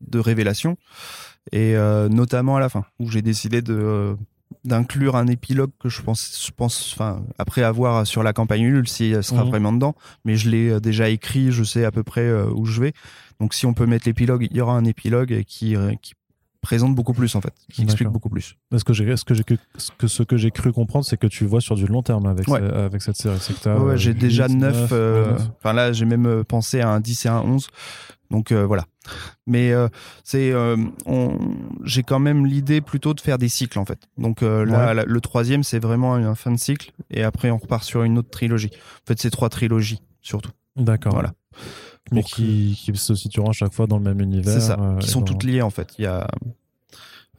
[0.00, 0.76] de révélation.
[1.52, 4.14] Et euh, notamment à la fin, où j'ai décidé de euh,
[4.64, 8.88] d'inclure un épilogue que je pense, je pense, enfin, après avoir sur la campagne Ulule,
[8.88, 9.50] si elle sera Mhm.
[9.50, 12.92] vraiment dedans, mais je l'ai déjà écrit, je sais à peu près où je vais.
[13.40, 16.14] Donc, si on peut mettre l'épilogue, il y aura un épilogue qui, qui
[16.60, 18.56] présente beaucoup plus en fait, qui explique beaucoup plus.
[18.84, 21.26] Que j'ai, ce que j'ai, cru- ce que ce que j'ai cru comprendre, c'est que
[21.26, 22.60] tu vois sur du long terme avec, Ouais.
[22.60, 23.36] ce- avec cette série.
[23.66, 24.88] Ouais, ouais, euh, j'ai déjà 8, 9.
[24.92, 25.36] euh.
[25.58, 27.68] Enfin là, j'ai même euh, pensé à un 10 et un 11.
[28.30, 28.84] Donc euh, voilà.
[29.46, 29.88] Mais euh,
[30.24, 30.52] c'est,
[31.06, 31.38] on-
[31.84, 34.00] j'ai quand même l'idée plutôt de faire des cycles en fait.
[34.18, 36.92] Donc là, la- le troisième, c'est vraiment un fin de cycle.
[37.10, 38.70] Et après, on repart sur une autre trilogie.
[38.74, 40.50] En fait, c'est trois trilogies surtout.
[40.76, 41.12] D'accord.
[41.14, 41.32] Voilà.
[42.12, 44.52] Mais qui, qui se situeront à chaque fois dans le même univers.
[44.54, 44.76] C'est ça.
[44.80, 45.94] euh, qui sont dans- toutes liées en fait.
[45.98, 46.26] Il y a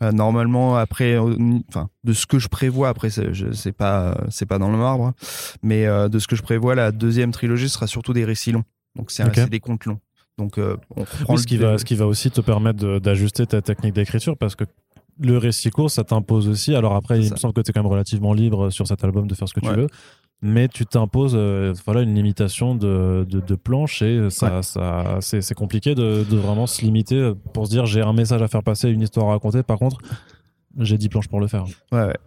[0.01, 1.35] euh, normalement après, euh,
[1.67, 5.13] enfin de ce que je prévois après, c'est pas c'est pas dans le marbre, hein,
[5.61, 8.63] mais de ce que je prévois, la deuxième trilogie sera surtout des récits longs.
[8.95, 9.33] Donc c'est un- Ok.
[9.35, 9.99] c'est des contes longs.
[10.37, 13.93] Donc on Oui, ce qui va, ce qui va aussi te permettre d'ajuster ta technique
[13.93, 14.63] d'écriture parce que
[15.21, 16.73] le récit court, ça t'impose aussi.
[16.75, 17.33] Alors après, il ça.
[17.33, 19.53] me semble que tu es quand même relativement libre sur cet album de faire ce
[19.53, 19.75] que tu Ouais.
[19.75, 19.87] veux.
[20.41, 25.53] Mais tu t'imposes euh, voilà, une limitation de, de, de planche et ça, ça, c'est
[25.53, 28.89] compliqué de, de vraiment se limiter pour se dire j'ai un message à faire passer,
[28.89, 29.63] une histoire à raconter.
[29.63, 29.97] Par contre,
[30.77, 31.65] j'ai 10 planches pour le faire.
[31.91, 32.17] Ouais, ouais.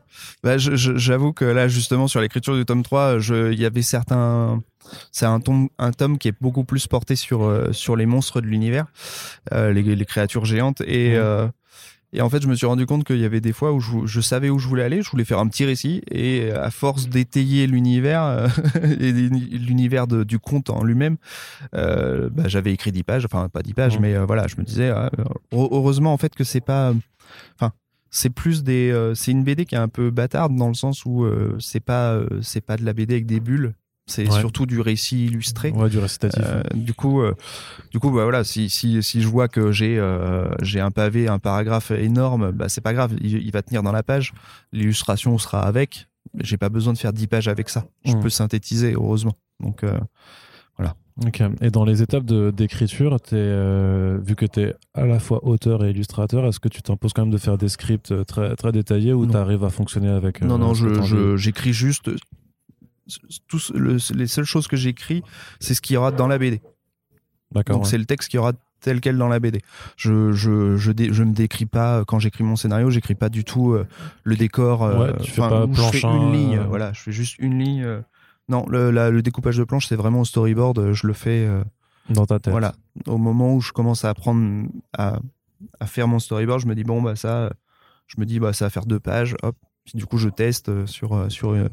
[0.42, 4.61] Bah, j'avoue que là, justement, sur l'écriture du tome 3, je- il y avait certains.
[5.11, 8.40] C'est un tome, un tome qui est beaucoup plus porté sur, euh, sur les monstres
[8.42, 8.87] de l'univers,
[9.53, 10.83] euh, les, les créatures géantes.
[10.83, 11.48] Et, Ouais.
[12.14, 14.05] Et en fait, je me suis rendu compte qu'il y avait des fois où je,
[14.05, 16.03] je savais où je voulais aller, je voulais faire un petit récit.
[16.11, 18.48] Et à force d'étayer l'univers, euh,
[19.01, 21.16] et l'univers du conte en lui-même,
[21.75, 24.62] euh, bah, j'avais écrit 10 pages, enfin pas 10 pages, mais euh, voilà, je me
[24.62, 25.11] disais, ah,
[25.53, 26.92] heureusement en fait que c'est pas.
[27.59, 27.72] Enfin,
[28.11, 31.27] c'est plus des c'est une BD qui est un peu bâtarde dans le sens où
[31.59, 33.72] c'est pas c'est pas de la BD avec des bulles
[34.07, 34.41] c'est Ouais.
[34.41, 36.43] surtout du récit illustré Ouais, du récitatif.
[36.45, 37.35] Euh, du coup euh,
[37.93, 41.29] du coup bah voilà si si si je vois que j'ai euh, j'ai un pavé
[41.29, 44.33] un paragraphe énorme bah c'est pas grave il, il va tenir dans la page
[44.73, 46.09] l'illustration sera avec
[46.41, 48.21] j'ai pas besoin de faire 10 pages avec ça je Mm.
[48.21, 49.99] peux synthétiser heureusement donc euh,
[51.27, 51.43] Ok.
[51.61, 55.85] Et dans les étapes de- d'écriture, euh, vu que tu es à la fois auteur
[55.85, 59.12] et illustrateur, est-ce que tu t'imposes quand même de faire des scripts très, très détaillés
[59.12, 62.11] ou tu arrives à fonctionner avec euh, non non que je je- j'écris juste
[63.48, 65.22] tout le- les seules choses que j'écris
[65.61, 66.61] c'est ce qu'il y aura dans la BD
[67.53, 67.77] D'accord.
[67.77, 67.90] Donc ouais.
[67.90, 69.61] c'est le texte qui aura tel quel dans la BD.
[69.96, 73.29] Je je je, dé- je me décris pas euh, quand j'écris mon scénario, j'écris pas
[73.29, 73.87] du tout euh,
[74.25, 74.83] le décor.
[74.83, 76.59] euh, Ouais, tu fais pas où je fais planchin, une ligne.
[76.59, 76.64] euh.
[76.64, 78.03] Voilà, je fais juste une ligne.
[78.48, 80.92] Non, le, la- le découpage de planche c'est vraiment au storyboard.
[80.92, 81.46] Je le fais.
[82.09, 82.51] Dans ta tête.
[82.51, 82.75] voilà,
[83.07, 85.20] au moment où je commence à apprendre à
[85.79, 87.53] à faire mon storyboard, je me dis bon bah ça,
[88.09, 89.37] je me dis bah ça va faire deux pages.
[89.44, 89.55] Hop.
[89.95, 91.68] Du coup, je teste euh, sur euh, sur euh,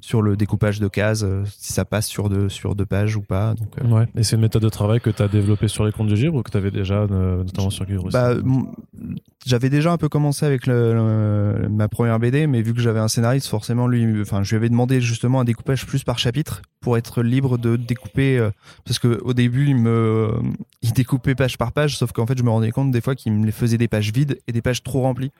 [0.00, 3.54] sur le découpage de cases si ça passe sur deux sur deux pages ou pas.
[3.54, 4.06] Donc Ouais.
[4.16, 6.34] Et c'est une méthode de travail que tu as développée sur les comptes du Givre
[6.34, 8.12] ou que tu avais déjà, notamment sur aussi?
[8.12, 8.34] Bah,
[9.46, 13.00] j'avais déjà un peu commencé avec le, le- ma première BD, mais vu que j'avais
[13.00, 16.62] un scénariste, forcément, lui, enfin, je lui avais demandé justement un découpage plus par chapitre
[16.82, 18.50] pour être libre de découper, euh,
[18.84, 20.30] parce que au début, il me,
[20.82, 23.32] il découpait page par page, sauf qu'en fait, je me rendais compte des fois qu'il
[23.32, 25.32] me les faisait des pages vides et des pages trop remplies,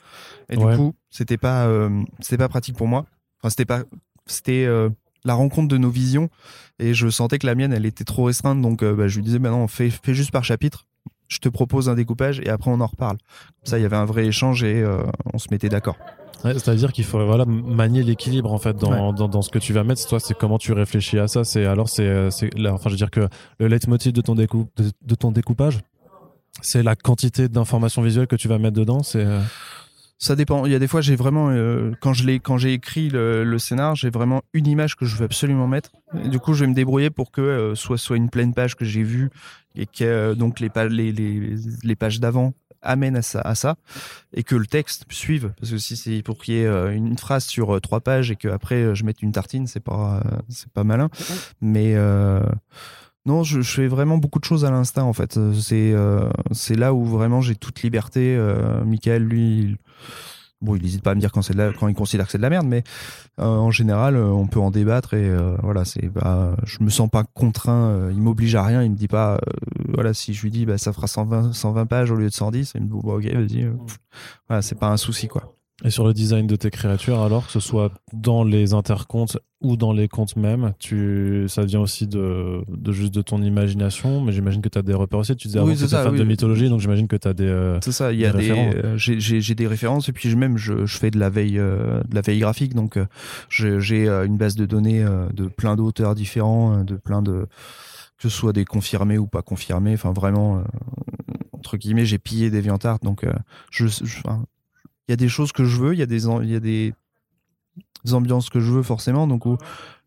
[0.49, 0.71] et Ouais.
[0.73, 3.05] du coup, c'était pas, euh, c'était pas pratique pour moi.
[3.41, 3.83] Enfin, c'était pas,
[4.27, 4.89] c'était euh,
[5.25, 6.31] la rencontre de nos visions,
[6.79, 9.25] et je sentais que la mienne, elle était trop restreinte, donc euh, bah, je lui
[9.25, 10.87] disais, bah non, fais, fais juste par chapitre.
[11.29, 13.17] Je te propose un découpage et après on en reparle.
[13.17, 15.03] Comme ça, il y avait un vrai échange et euh,
[15.33, 15.97] on se mettait d'accord.
[16.45, 19.73] Ouais, C'est-à-dire qu'il faut voilà, manier l'équilibre en fait dans, dans, dans ce que tu
[19.73, 20.07] vas mettre.
[20.07, 21.45] Toi, c'est comment tu réfléchis à ça.
[21.45, 22.31] C'est alors c'est euh,
[22.71, 23.29] enfin je veux dire que
[23.59, 25.79] le leitmotiv de ton de, de ton découpage,
[26.61, 29.03] c'est la quantité d'informations visuelles que tu vas mettre dedans.
[29.03, 29.41] C'est euh,
[30.19, 30.67] Ça dépend.
[30.67, 33.43] Il y a des fois, j'ai vraiment, euh, quand je l'ai, quand j'ai écrit le,
[33.45, 35.91] le scénar, j'ai vraiment une image que je veux absolument mettre.
[36.25, 38.77] Et du coup, je vais me débrouiller pour que euh, soit soit une pleine page
[38.77, 39.31] que j'ai vue
[39.75, 43.77] et que euh, donc les les, les, les pages d'avant amènent à ça, à ça,
[44.35, 45.53] et que le texte suive.
[45.59, 48.31] Parce que si c'est pour qu'il y ait euh, une phrase sur euh, trois pages
[48.31, 51.09] et qu'après euh, je mette une tartine, c'est pas, c'est pas malin.
[51.61, 52.41] Mais euh,
[53.25, 55.39] non, je, je fais vraiment beaucoup de choses à l'instinct en fait.
[55.61, 58.35] C'est euh, c'est là où vraiment j'ai toute liberté.
[58.37, 59.77] Euh, Michael, lui, il-
[60.63, 62.43] bon, il n'hésite pas à me dire quand c'est quand il considère que c'est de
[62.43, 62.85] la merde, mais
[63.41, 66.91] euh, en général, euh, on peut en débattre et euh, voilà, c'est bah, je me
[66.91, 68.11] sens pas contraint.
[68.11, 68.83] il m'oblige à rien.
[68.83, 69.41] Il me dit pas,
[69.89, 72.73] voilà, si je lui dis, bah ça fera 120 120 pages au lieu de 110,
[72.75, 73.71] il me dit, bon, ok, vas-y.
[74.49, 75.55] voilà, c'est pas un souci quoi.
[75.85, 79.77] Et sur le design de tes créatures, alors que ce soit dans les intercomptes ou
[79.77, 84.21] dans les comptes même, tu ça vient aussi de, de juste de ton imagination.
[84.21, 85.35] Mais j'imagine que tu as des repères aussi.
[85.37, 86.19] Tu disais Oui, avant que tu fan oui.
[86.19, 88.51] de mythologie, donc j'imagine que tu as des euh, C'est ça, il y a Des
[88.51, 92.01] euh, j'ai- des références et puis je- même je, je fais de la veille, euh,
[92.09, 93.07] de la veille graphique, donc euh,
[93.49, 97.47] j'ai une base de données de plein d'auteurs différents, de plein de
[98.19, 100.63] que ce soit des confirmés ou pas confirmés, enfin vraiment euh,
[101.53, 103.33] entre guillemets j'ai pillé des Viantart, donc euh,
[103.71, 103.87] je,
[105.09, 106.61] il y a des choses que je veux, il y a des il y a
[106.61, 106.95] des
[108.11, 109.57] ambiances que je veux forcément, donc où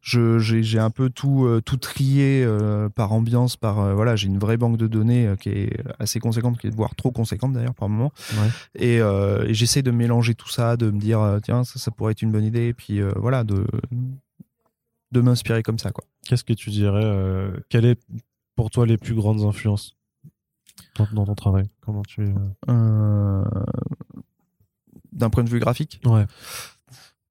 [0.02, 4.16] je j'ai j'ai un peu tout euh, tout trié euh, par ambiance, par euh, voilà,
[4.16, 7.54] j'ai une vraie banque de données qui est assez conséquente, qui est voire trop conséquente
[7.54, 8.12] d'ailleurs par moment.
[8.34, 8.50] Ouais.
[8.76, 12.22] Et, et j'essaie de mélanger tout ça, de me dire tiens ça ça pourrait être
[12.22, 13.66] une bonne idée, et puis voilà de
[15.12, 16.04] de m'inspirer comme ça quoi.
[16.28, 18.00] Qu'est-ce que tu dirais Quelles est
[18.56, 19.96] pour toi les plus grandes influences
[20.98, 21.70] dans, dans ton travail?
[21.82, 22.34] Comment tu
[25.16, 26.26] D'un point de vue graphique, Ouais.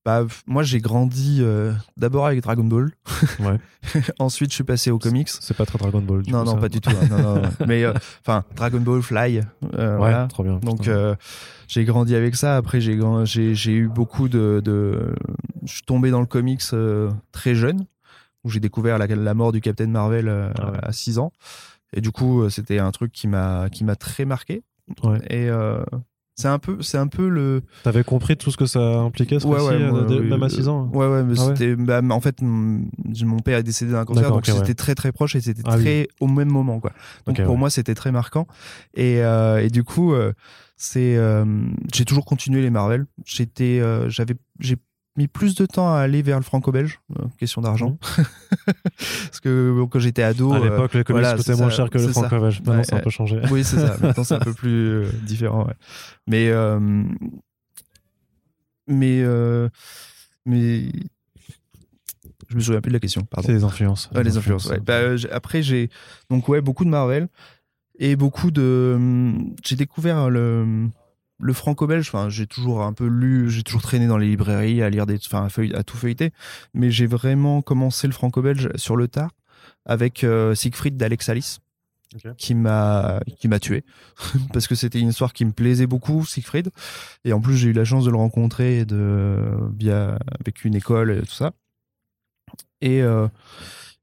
[0.05, 2.91] bah moi j'ai grandi euh, d'abord avec Dragon Ball,
[3.41, 3.59] Ouais.
[4.19, 5.29] ensuite je suis passé aux comics.
[5.29, 6.23] C'est pas très Dragon Ball.
[6.23, 6.61] Du Non coup, non ça.
[6.61, 6.91] pas du tout.
[6.91, 7.49] hein, non, non, non.
[7.67, 9.43] Mais euh, enfin Dragon Ball Fly, euh,
[9.93, 10.27] Ouais, voilà.
[10.29, 10.59] trop bien.
[10.59, 10.89] Donc
[11.69, 12.57] j'ai grandi avec ça.
[12.57, 15.15] Après j'ai j'ai j'ai eu beaucoup de, de
[15.65, 16.63] je suis tombé dans le comics
[17.33, 17.87] très jeune
[18.45, 20.79] où j'ai découvert la, la mort du Captain Marvel Ah ouais.
[20.83, 21.33] à 6 ans
[21.95, 24.63] et du coup c'était un truc qui m'a qui m'a très marqué.
[25.03, 25.21] Ouais.
[25.31, 25.49] Et
[26.37, 27.63] C'est un peu, c'est un peu le.
[27.85, 30.43] T'avais compris tout ce que ça impliquait, ce Ouais, ouais, euh, moi, dès- oui, même
[30.43, 30.91] à euh, 6 ans.
[30.93, 31.77] Ouais, ouais, mais Ah c'était.
[31.77, 34.53] bah, en fait, mon père est décédé d'un cancer, donc ouais.
[34.53, 35.83] c'était très très proche et c'était Ah oui.
[35.85, 36.93] très au même moment, quoi.
[37.27, 38.49] Donc pour moi, c'était très marquant.
[38.95, 40.33] Et, euh, et du coup, euh,
[40.77, 41.17] c'est.
[41.17, 41.45] euh,
[41.95, 43.07] j'ai toujours continué les Marvel.
[43.25, 44.77] J'étais, euh, j'avais, j'ai
[45.17, 47.97] mis plus de temps à aller vers le franco-belge, euh, question d'argent,
[48.99, 50.53] parce que bon, quand j'étais ado.
[50.53, 52.61] À euh, l'époque, les comics voilà, coûtaient c'est moins cher que le c'est franco-belge.
[52.61, 53.41] Maintenant, Ouais, a un peu changé.
[53.51, 53.97] Oui, c'est ça.
[54.03, 55.67] Maintenant, c'est un peu plus euh, différent.
[55.67, 55.75] ouais.
[56.27, 56.79] Mais, euh,
[58.87, 59.69] mais, euh,
[60.47, 60.91] mais,
[62.49, 63.27] je me souviens plus de la question.
[63.43, 64.11] C'est les influences.
[64.15, 64.69] Les influences.
[64.85, 65.91] Bah, euh, après, j'ai
[66.31, 67.29] donc ouais beaucoup de Marvel
[67.99, 68.95] et beaucoup de.
[68.97, 70.89] hum, J'ai découvert le
[71.45, 72.09] le franco-belge.
[72.09, 75.17] Enfin, j'ai toujours un peu lu, j'ai toujours traîné dans les librairies à lire des,
[75.27, 76.33] enfin, à, feuille- à tout feuilleter.
[76.73, 79.31] Mais j'ai vraiment commencé le franco-belge sur le tard
[79.85, 81.61] avec euh, Siegfried d'Alex Alice.
[82.39, 83.83] Qui m'a qui m'a tué
[84.53, 86.71] parce que c'était une histoire qui me plaisait beaucoup Siegfried
[87.25, 89.37] et en plus j'ai eu la chance de le rencontrer de
[89.77, 91.51] via avec une école et tout ça
[92.81, 93.27] et euh,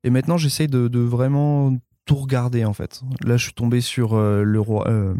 [0.03, 4.15] et maintenant j'essaye de, de vraiment tout regarder en fait là je suis tombé sur
[4.15, 5.13] euh, le roi euh,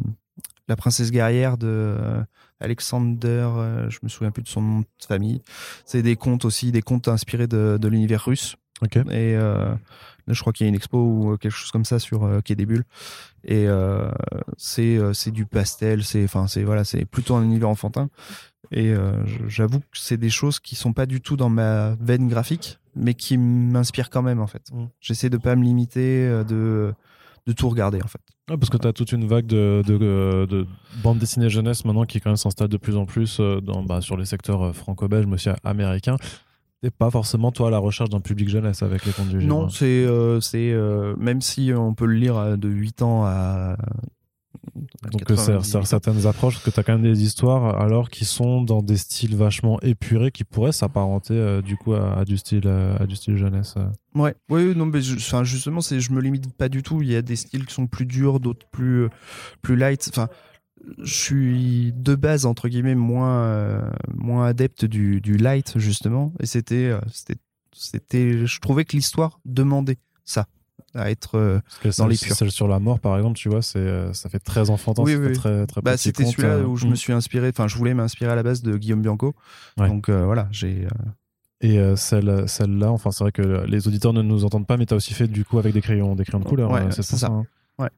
[0.71, 2.23] la princesse guerrière de euh,
[2.60, 5.41] Alexander euh, je me souviens plus de son nom de famille
[5.86, 8.95] c'est des contes aussi des contes inspirés de, de l'univers russe Ok.
[8.95, 9.75] et euh,
[10.27, 12.55] je crois qu'il y a une expo ou quelque chose comme ça sur euh, Quai
[12.55, 12.84] des Bulles.
[13.43, 14.12] Et euh,
[14.57, 18.10] c'est c'est du pastel, c'est enfin c'est voilà, c'est plutôt un univers enfantin.
[18.71, 18.93] Et
[19.47, 23.15] j'avoue que c'est des choses qui sont pas du tout dans ma veine graphique, mais
[23.15, 24.71] qui m'inspirent quand même en fait.
[24.71, 24.86] Mm.
[25.01, 26.93] J'essaie de pas me limiter, de
[27.47, 28.21] de tout regarder en fait.
[28.49, 30.67] Ouais, parce que tu as toute une vague de, de, de, de
[31.04, 34.01] bande dessinée jeunesse maintenant qui quand même s'installe de plus en plus euh, dans, bah,
[34.01, 36.17] sur les secteurs euh, franco-belges, mais aussi américains.
[36.84, 39.69] Et pas forcément, toi, à la recherche d'un public jeunesse avec les contes du Non,
[39.69, 43.77] c'est euh, c'est euh, même si on peut le lire de 8 ans à
[45.12, 45.84] Donc, euh, c'est 98 c'est ans.
[45.86, 48.98] certaines approches, parce que tu as quand même des histoires alors qui sont dans des
[48.98, 53.16] styles vachement épurés qui pourraient s'apparenter euh, du coup à, à du style, à du
[53.16, 53.76] style jeunesse.
[53.78, 53.88] euh.
[54.14, 57.02] Ouais, oui, oui, non, mais je- enfin, justement, je me limite pas du tout.
[57.02, 59.08] Il y a des styles qui sont plus durs, d'autres plus,
[59.62, 60.08] plus light.
[60.14, 60.28] Enfin,
[61.02, 63.82] je suis de base entre guillemets moins, euh,
[64.16, 66.92] moins adepte du, du light justement, et c'était,
[67.76, 70.48] je trouvais que l'histoire demandait ça,
[70.95, 71.38] à être.
[71.38, 72.36] euh, Parce que Dans celle, les purs.
[72.36, 75.15] celle sur la mort, par exemple, tu vois, c'est, euh, ça fait très enfantin, Oui,
[75.15, 76.89] oui, très, très bah, c'était celui-là euh, où je mm.
[76.89, 77.49] me suis inspiré.
[77.49, 79.34] Enfin, je voulais m'inspirer à la base de Guillaume Bianco.
[79.77, 79.88] Ouais.
[79.88, 80.88] Donc voilà, j'ai.
[81.63, 84.93] Et celle, celle-là, enfin, c'est vrai que les auditeurs ne nous entendent pas, mais tu
[84.95, 86.71] as aussi fait du coup avec des crayons, des crayons de couleur.
[86.71, 87.27] Ouais, euh, c'est ça.
[87.27, 87.45] hein.
[87.77, 87.89] Ouais.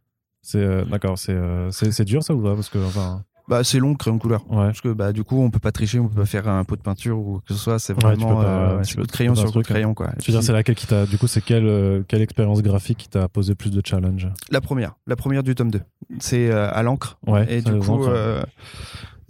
[0.42, 2.56] C'est euh, d'accord, c'est, euh, c'est c'est dur ça ou pas?
[2.56, 4.42] Parce que enfin, Bah, c'est long, crayon de couleur.
[4.50, 4.68] ouais.
[4.68, 6.78] Parce que bah du coup on peut pas tricher, on peut pas faire un pot
[6.78, 9.08] de peinture ou que ce soit, c'est tu vraiment pas- euh, ouais, tu coup de
[9.08, 10.12] tu crayon sur coup de truc, crayon quoi.
[10.22, 13.00] Je veux dire, c'est laquelle qui t'a, du coup, c'est quelle, euh, quelle expérience graphique
[13.00, 14.30] qui t'a posé plus de challenge?
[14.50, 15.82] La première, la première du tome 2.
[16.20, 17.18] C'est euh, à l'encre.
[17.28, 18.44] Ouais, Et du coup, euh,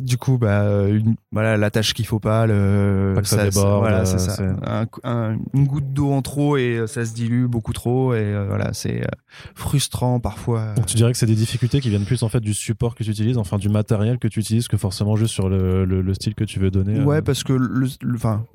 [0.03, 3.79] du coup, bah, une- voilà, la tâche qu'il faut pas, le, Pas que ça déborde,
[3.79, 4.35] voilà, euh, c'est ça.
[4.35, 8.13] c'est- Un- un- une goutte d'eau en trop et euh, ça se dilue beaucoup trop
[8.13, 9.07] et euh, voilà, c'est euh,
[9.55, 10.73] frustrant parfois.
[10.75, 13.03] Donc tu dirais que c'est des difficultés qui viennent plus en fait du support que
[13.03, 16.13] tu utilises, enfin du matériel que tu utilises, que forcément juste sur le, le, le
[16.13, 16.99] style que tu veux donner.
[16.99, 17.03] euh.
[17.05, 18.45] Ouais, parce que le, le- enfin.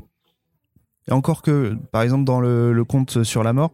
[1.08, 3.72] Et encore que, par exemple, dans le, le conte sur la mort,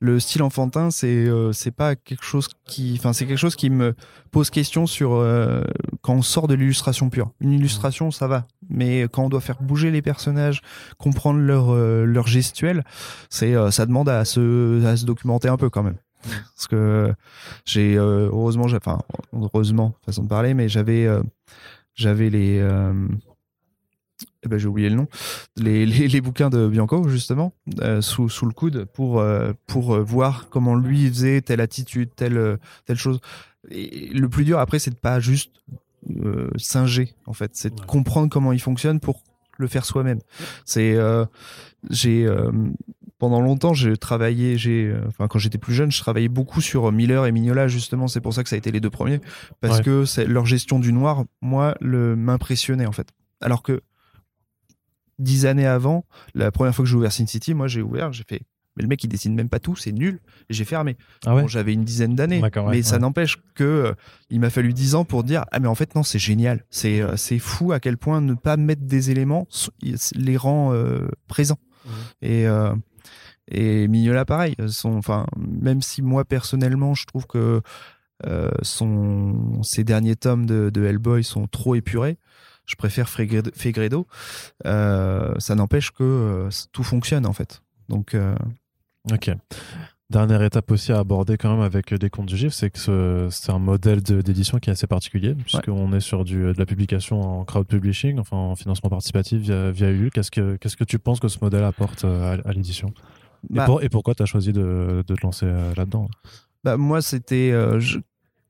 [0.00, 3.68] le style enfantin, c'est euh, c'est pas quelque chose qui, enfin, c'est quelque chose qui
[3.68, 3.94] me
[4.30, 5.62] pose question sur euh,
[6.02, 7.30] quand on sort de l'illustration pure.
[7.40, 10.60] Une illustration, ça va, mais quand on doit faire bouger les personnages,
[10.98, 12.84] comprendre leur euh, leur gestuelle,
[13.28, 15.96] c'est euh, ça demande à se à se documenter un peu quand même.
[16.54, 17.12] Parce que
[17.64, 18.98] j'ai euh, heureusement, enfin
[19.32, 21.22] heureusement façon de parler, mais j'avais euh,
[21.94, 22.60] j'avais les
[24.44, 25.06] eh ben, j'ai oublié le nom,
[25.56, 29.94] les, les, les bouquins de Bianco, justement, euh, sous, sous le coude, pour, euh, pour
[29.94, 33.20] euh, voir comment lui faisait telle attitude, telle, telle chose.
[33.70, 35.52] Et le plus dur, après, c'est de pas juste
[36.24, 37.50] euh, singer, en fait.
[37.54, 37.86] C'est de Ouais.
[37.86, 39.22] comprendre comment il fonctionne pour
[39.58, 40.20] le faire soi-même.
[40.64, 40.96] C'est...
[41.90, 42.26] j'ai...
[43.18, 47.26] pendant longtemps, j'ai travaillé, j'ai, enfin, quand j'étais plus jeune, je travaillais beaucoup sur Miller
[47.26, 48.06] et Mignola, justement.
[48.06, 49.20] C'est pour ça que ça a été les deux premiers.
[49.60, 49.84] Parce Ouais.
[49.84, 53.08] que c'est, leur gestion du noir, moi, le, m'impressionnait, en fait.
[53.40, 53.80] Alors que
[55.18, 56.04] dix années avant,
[56.34, 58.42] la première fois que j'ai ouvert Sin City, moi j'ai ouvert, j'ai fait,
[58.76, 60.96] mais le mec il dessine même pas tout, c'est nul, et j'ai fermé.
[61.26, 63.92] Ah ouais Bon, j'avais une dizaine d'années, ouais, mais ça n'empêche que euh,
[64.30, 67.00] il m'a fallu dix ans pour dire ah mais en fait non c'est génial, c'est
[67.00, 69.48] euh, c'est fou à quel point ne pas mettre des éléments
[70.14, 71.58] les rend euh, présents.
[71.84, 71.92] Mhm.
[72.22, 72.46] Et
[73.50, 77.62] et Mignola pareil, son, enfin même si moi personnellement je trouve que
[78.62, 82.18] son ces derniers tomes de, de Hellboy sont trop épurés.
[82.68, 84.06] Je préfère Fegredo.
[84.66, 87.62] Euh, ça n'empêche que euh, tout fonctionne en fait.
[87.88, 88.34] Donc euh,
[89.12, 89.30] Ok.
[90.10, 93.50] Dernière étape aussi à aborder quand même avec des comptes du GIF, c'est que c'est
[93.52, 97.44] un modèle d'édition qui est assez particulier, puisqu'on est sur du, de la publication en
[97.44, 100.08] crowd publishing, enfin en financement participatif via, via EU.
[100.10, 102.88] Qu'est-ce que, qu'est-ce que tu penses que ce modèle apporte à, à l'édition?
[103.50, 106.08] Et, Bah- pour- et pourquoi tu as choisi de, de te lancer euh, là-dedans?
[106.64, 107.78] Bah, moi, c'était euh,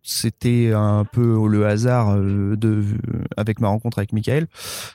[0.03, 2.85] c'était un peu le hasard euh, de
[3.37, 4.47] avec ma rencontre avec Michael,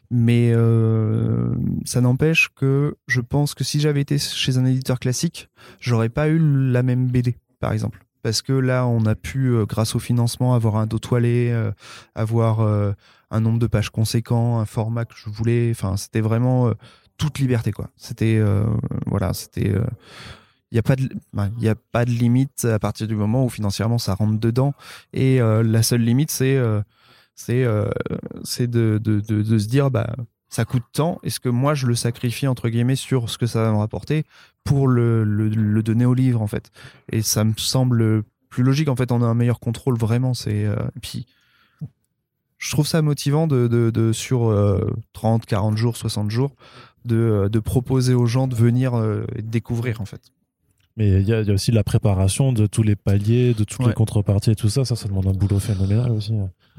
[0.09, 1.53] mais euh,
[1.85, 6.27] ça n'empêche que je pense que si j'avais été chez un éditeur classique, j'aurais pas
[6.29, 8.03] eu la même BD, par exemple.
[8.21, 11.53] Parce que là, on a pu, euh, grâce au financement, avoir un dos toilé,
[12.15, 12.61] avoir
[13.31, 15.69] un nombre de pages conséquent, un format que je voulais.
[15.71, 16.71] Enfin, c'était vraiment
[17.17, 17.89] toute liberté, quoi.
[17.97, 18.41] C'était
[19.05, 19.73] voilà, c'était
[20.73, 21.07] il n'y a pas de
[21.69, 24.73] a pas de limite à partir du moment où financièrement ça rentre dedans.
[25.13, 26.81] Et euh, la seule limite c'est euh,
[27.49, 27.91] euh,
[28.43, 30.15] c'est de, de, de, de se dire bah
[30.49, 33.61] ça coûte tant est-ce que moi je le sacrifie entre guillemets sur ce que ça
[33.61, 34.25] va me rapporter
[34.63, 36.71] pour le, le, le donner au livre en fait.
[37.11, 40.33] Et ça me semble plus logique en fait on a un meilleur contrôle vraiment.
[40.33, 40.67] C'est
[41.03, 41.27] puis
[42.57, 46.55] je trouve ça motivant de, de, de sur euh, 30 40 jours 60 jours
[47.05, 48.93] de, de proposer aux gens de venir
[49.37, 50.31] découvrir en fait
[50.95, 53.63] Mais il y, a il y a aussi la préparation de tous les paliers, de
[53.63, 53.87] toutes Ouais.
[53.87, 54.85] les contreparties et tout ça.
[54.85, 56.33] Ça, ça demande un boulot phénoménal aussi.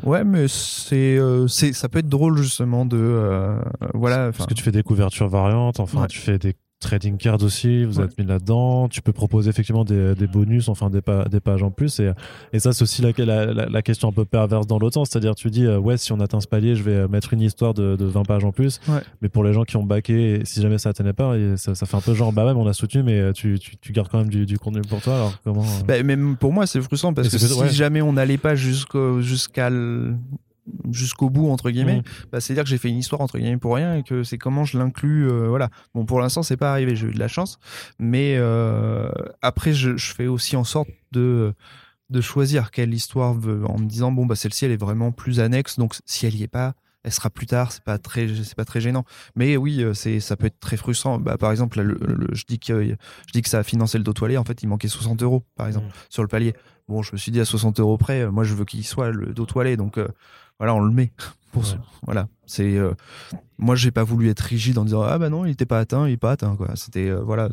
[0.04, 3.60] Ouais, mais c'est, euh, c'est, ça peut être drôle justement de, euh,
[3.92, 4.30] voilà.
[4.32, 6.06] Parce que tu fais des couvertures variantes, enfin, Ouais.
[6.06, 8.04] tu fais des trading cards aussi, vous Ouais.
[8.04, 8.88] êtes mis là-dedans.
[8.88, 11.98] Tu peux proposer effectivement des, des bonus, enfin des, pa- des pages en plus.
[12.00, 12.10] Et,
[12.52, 15.08] et ça, c'est aussi la, la, la- question un peu perverse dans l'autre sens.
[15.10, 17.74] C'est-à-dire, tu dis, euh, ouais, si on atteint ce palier, je vais mettre une histoire
[17.74, 18.80] de, de 20 pages en plus.
[18.88, 19.00] Ouais.
[19.22, 21.96] Mais pour les gens qui ont baqué, si jamais ça atteignait pas, ça, ça fait
[21.96, 24.08] un peu genre, bah ouais, mais on a soutenu, mais euh, tu, tu, tu gardes
[24.08, 25.14] quand même du, du contenu pour toi.
[25.14, 27.68] Alors comment euh, bah, même pour moi, c'est frustrant parce que si ouais.
[27.70, 30.14] jamais on n'allait pas jusqu'au, jusqu'à le-
[30.90, 32.02] jusqu'au bout entre guillemets, Mm.
[32.32, 34.38] bah, c'est dire que j'ai fait une histoire entre guillemets pour rien et que c'est
[34.38, 35.28] comment je l'inclus.
[35.30, 35.68] euh, voilà.
[35.94, 36.96] Bon, pour l'instant, c'est pas arrivé.
[36.96, 37.58] J'ai eu de la chance,
[37.98, 39.10] mais euh,
[39.42, 41.54] après, je, je fais aussi en sorte de
[42.10, 45.40] de choisir quelle histoire veut, en me disant bon bah celle-ci elle est vraiment plus
[45.40, 48.54] annexe donc si elle y est pas elle sera plus tard c'est pas très c'est
[48.56, 49.04] pas très gênant.
[49.36, 51.18] Mais oui euh, c'est ça peut être très frustrant.
[51.18, 53.98] Bah, par exemple là, le, le- je dis que je dis que ça a financé
[53.98, 55.90] le dos toilé en fait il manquait 60 euros par exemple Mm.
[56.10, 56.54] sur le palier.
[56.88, 59.10] Bon je me suis dit à 60 euros près euh, moi je veux qu'il soit
[59.10, 59.76] le dos toilé.
[59.76, 60.08] Donc euh,
[60.58, 61.12] voilà on le met
[61.52, 61.80] pour ce- Ouais.
[62.02, 62.28] voilà.
[62.46, 62.92] C'est euh,
[63.58, 66.08] moi j'ai pas voulu être rigide en disant ah bah non il était pas atteint
[66.08, 66.68] il est pas atteint quoi.
[66.74, 67.48] C'était euh, voilà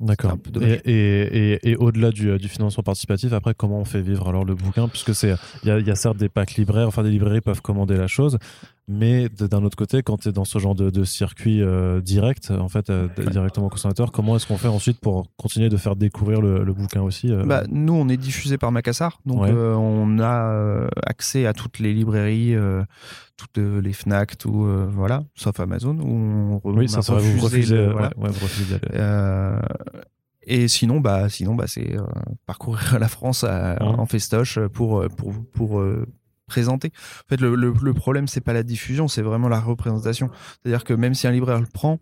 [0.00, 0.36] D'accord.
[0.60, 4.28] Et, et, et, et au-delà du, euh, du financement participatif, après, comment on fait vivre
[4.28, 4.86] alors le bouquin?
[4.86, 5.34] Puisque c'est,
[5.64, 8.38] il y y a certes des packs libraires, enfin des librairies peuvent commander la chose,
[8.88, 12.50] mais d'un autre côté, quand tu es dans ce genre de, de circuit euh, direct,
[12.50, 15.94] en fait, euh, directement au consommateur, comment est-ce qu'on fait ensuite pour continuer de faire
[15.94, 19.50] découvrir le, le bouquin aussi euh, Bah, nous, on est diffusé par Macassar, donc Ouais.
[19.52, 22.82] euh, on a euh, accès à toutes les librairies, euh,
[23.36, 27.92] toutes euh, les Fnac, tout, euh, voilà, sauf Amazon où on, Oui, ça, vous le-
[27.92, 28.10] voilà.
[28.16, 28.76] ouais, vous refusez.
[28.94, 29.60] Euh,
[30.50, 32.02] et sinon, bah, sinon, bah, c'est euh,
[32.46, 33.86] parcourir la France à- Ouais.
[33.98, 36.06] en festoche pour pour pour euh,
[36.48, 36.90] présenter.
[37.26, 40.30] En fait, le, le, le problème, c'est pas la diffusion, c'est vraiment la représentation.
[40.62, 42.00] C'est-à-dire que même si un libraire le prend,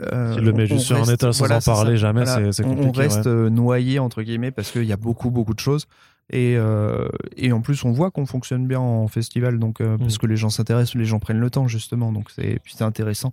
[0.00, 1.96] euh, Il le met juste sur un étal sans voilà, en parler ça.
[1.96, 2.52] jamais, Voilà.
[2.52, 2.88] c'est compliqué.
[2.88, 3.32] On reste ouais.
[3.32, 5.86] euh, noyé entre guillemets parce qu'il y a beaucoup beaucoup de choses
[6.30, 10.14] et euh, et en plus on voit qu'on fonctionne bien en festival donc euh, parce
[10.14, 10.18] Mm.
[10.18, 13.32] que les gens s'intéressent, les gens prennent le temps justement donc c'est puis c'est intéressant.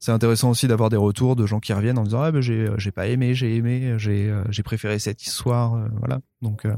[0.00, 2.68] C'est intéressant aussi d'avoir des retours de gens qui reviennent en disant ah ben j'ai
[2.78, 6.74] j'ai pas aimé, j'ai aimé, j'ai euh, j'ai préféré cette histoire euh, voilà donc euh,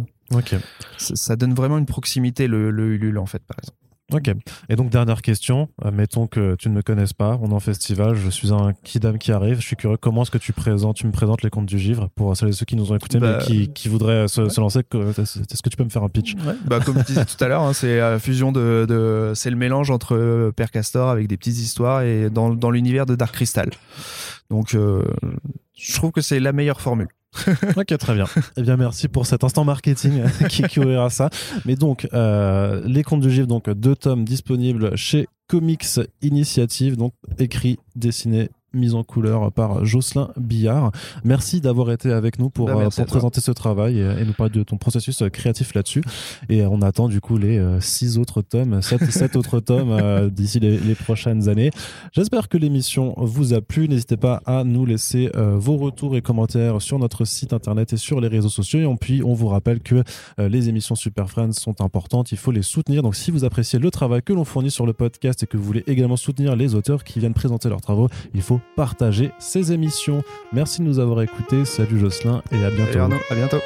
[0.98, 3.78] ça, ça donne vraiment une proximité le, le Ulule en fait par exemple.
[4.10, 4.30] Ok.
[4.70, 5.68] Et donc, dernière question.
[5.92, 7.38] Mettons que tu ne me connaisses pas.
[7.42, 8.14] On est en festival.
[8.14, 9.56] Je suis un kidam qui arrive.
[9.60, 9.98] Je suis curieux.
[9.98, 12.52] Comment est-ce que tu présentes, tu me présentes les contes du givre pour celles et
[12.52, 14.50] ceux qui nous ont écoutés, Bah, mais qui, qui voudraient se, ouais.
[14.50, 14.78] se lancer?
[14.80, 16.36] Est-ce que tu peux me faire un pitch?
[16.64, 19.56] Bah, comme je disais tout à l'heure, hein, c'est la fusion de, de c'est le
[19.56, 23.34] mélange entre euh, Père Castor avec des petites histoires et dans, dans l'univers de Dark
[23.34, 23.68] Crystal.
[24.48, 25.02] Donc, euh,
[25.76, 27.08] je trouve que c'est la meilleure formule.
[27.76, 28.26] Ok, très bien.
[28.56, 31.30] Eh bien, merci pour cet instant marketing qui, qui ça.
[31.64, 37.14] Mais donc, euh, les contes du givre, donc deux tomes disponibles chez Comics Initiative, donc
[37.38, 40.92] écrit, dessiné, mise en couleur par Jocelyn Billard.
[41.24, 44.32] Merci d'avoir été avec nous pour, Bah, euh, pour présenter ce travail et, et nous
[44.32, 46.02] parler de ton processus euh, créatif là-dessus.
[46.48, 49.90] Et euh, on attend du coup les euh, six autres tomes, sept, sept autres tomes
[49.90, 51.70] euh, d'ici les, les prochaines années.
[52.12, 53.88] J'espère que l'émission vous a plu.
[53.88, 58.20] N'hésitez pas à nous laisser vos retours et commentaires sur notre site internet et sur
[58.20, 58.80] les réseaux sociaux.
[58.80, 60.02] Et puis, on vous rappelle que
[60.38, 62.32] les émissions Super Friends sont importantes.
[62.32, 63.02] Il faut les soutenir.
[63.02, 65.64] Donc, si vous appréciez le travail que l'on fournit sur le podcast et que vous
[65.64, 70.22] voulez également soutenir les auteurs qui viennent présenter leurs travaux, il faut partager ces émissions.
[70.52, 71.64] Merci de nous avoir écoutés.
[71.64, 72.92] Salut Jocelyn et à bientôt.
[72.92, 73.58] Salut Arnaud, à bientôt.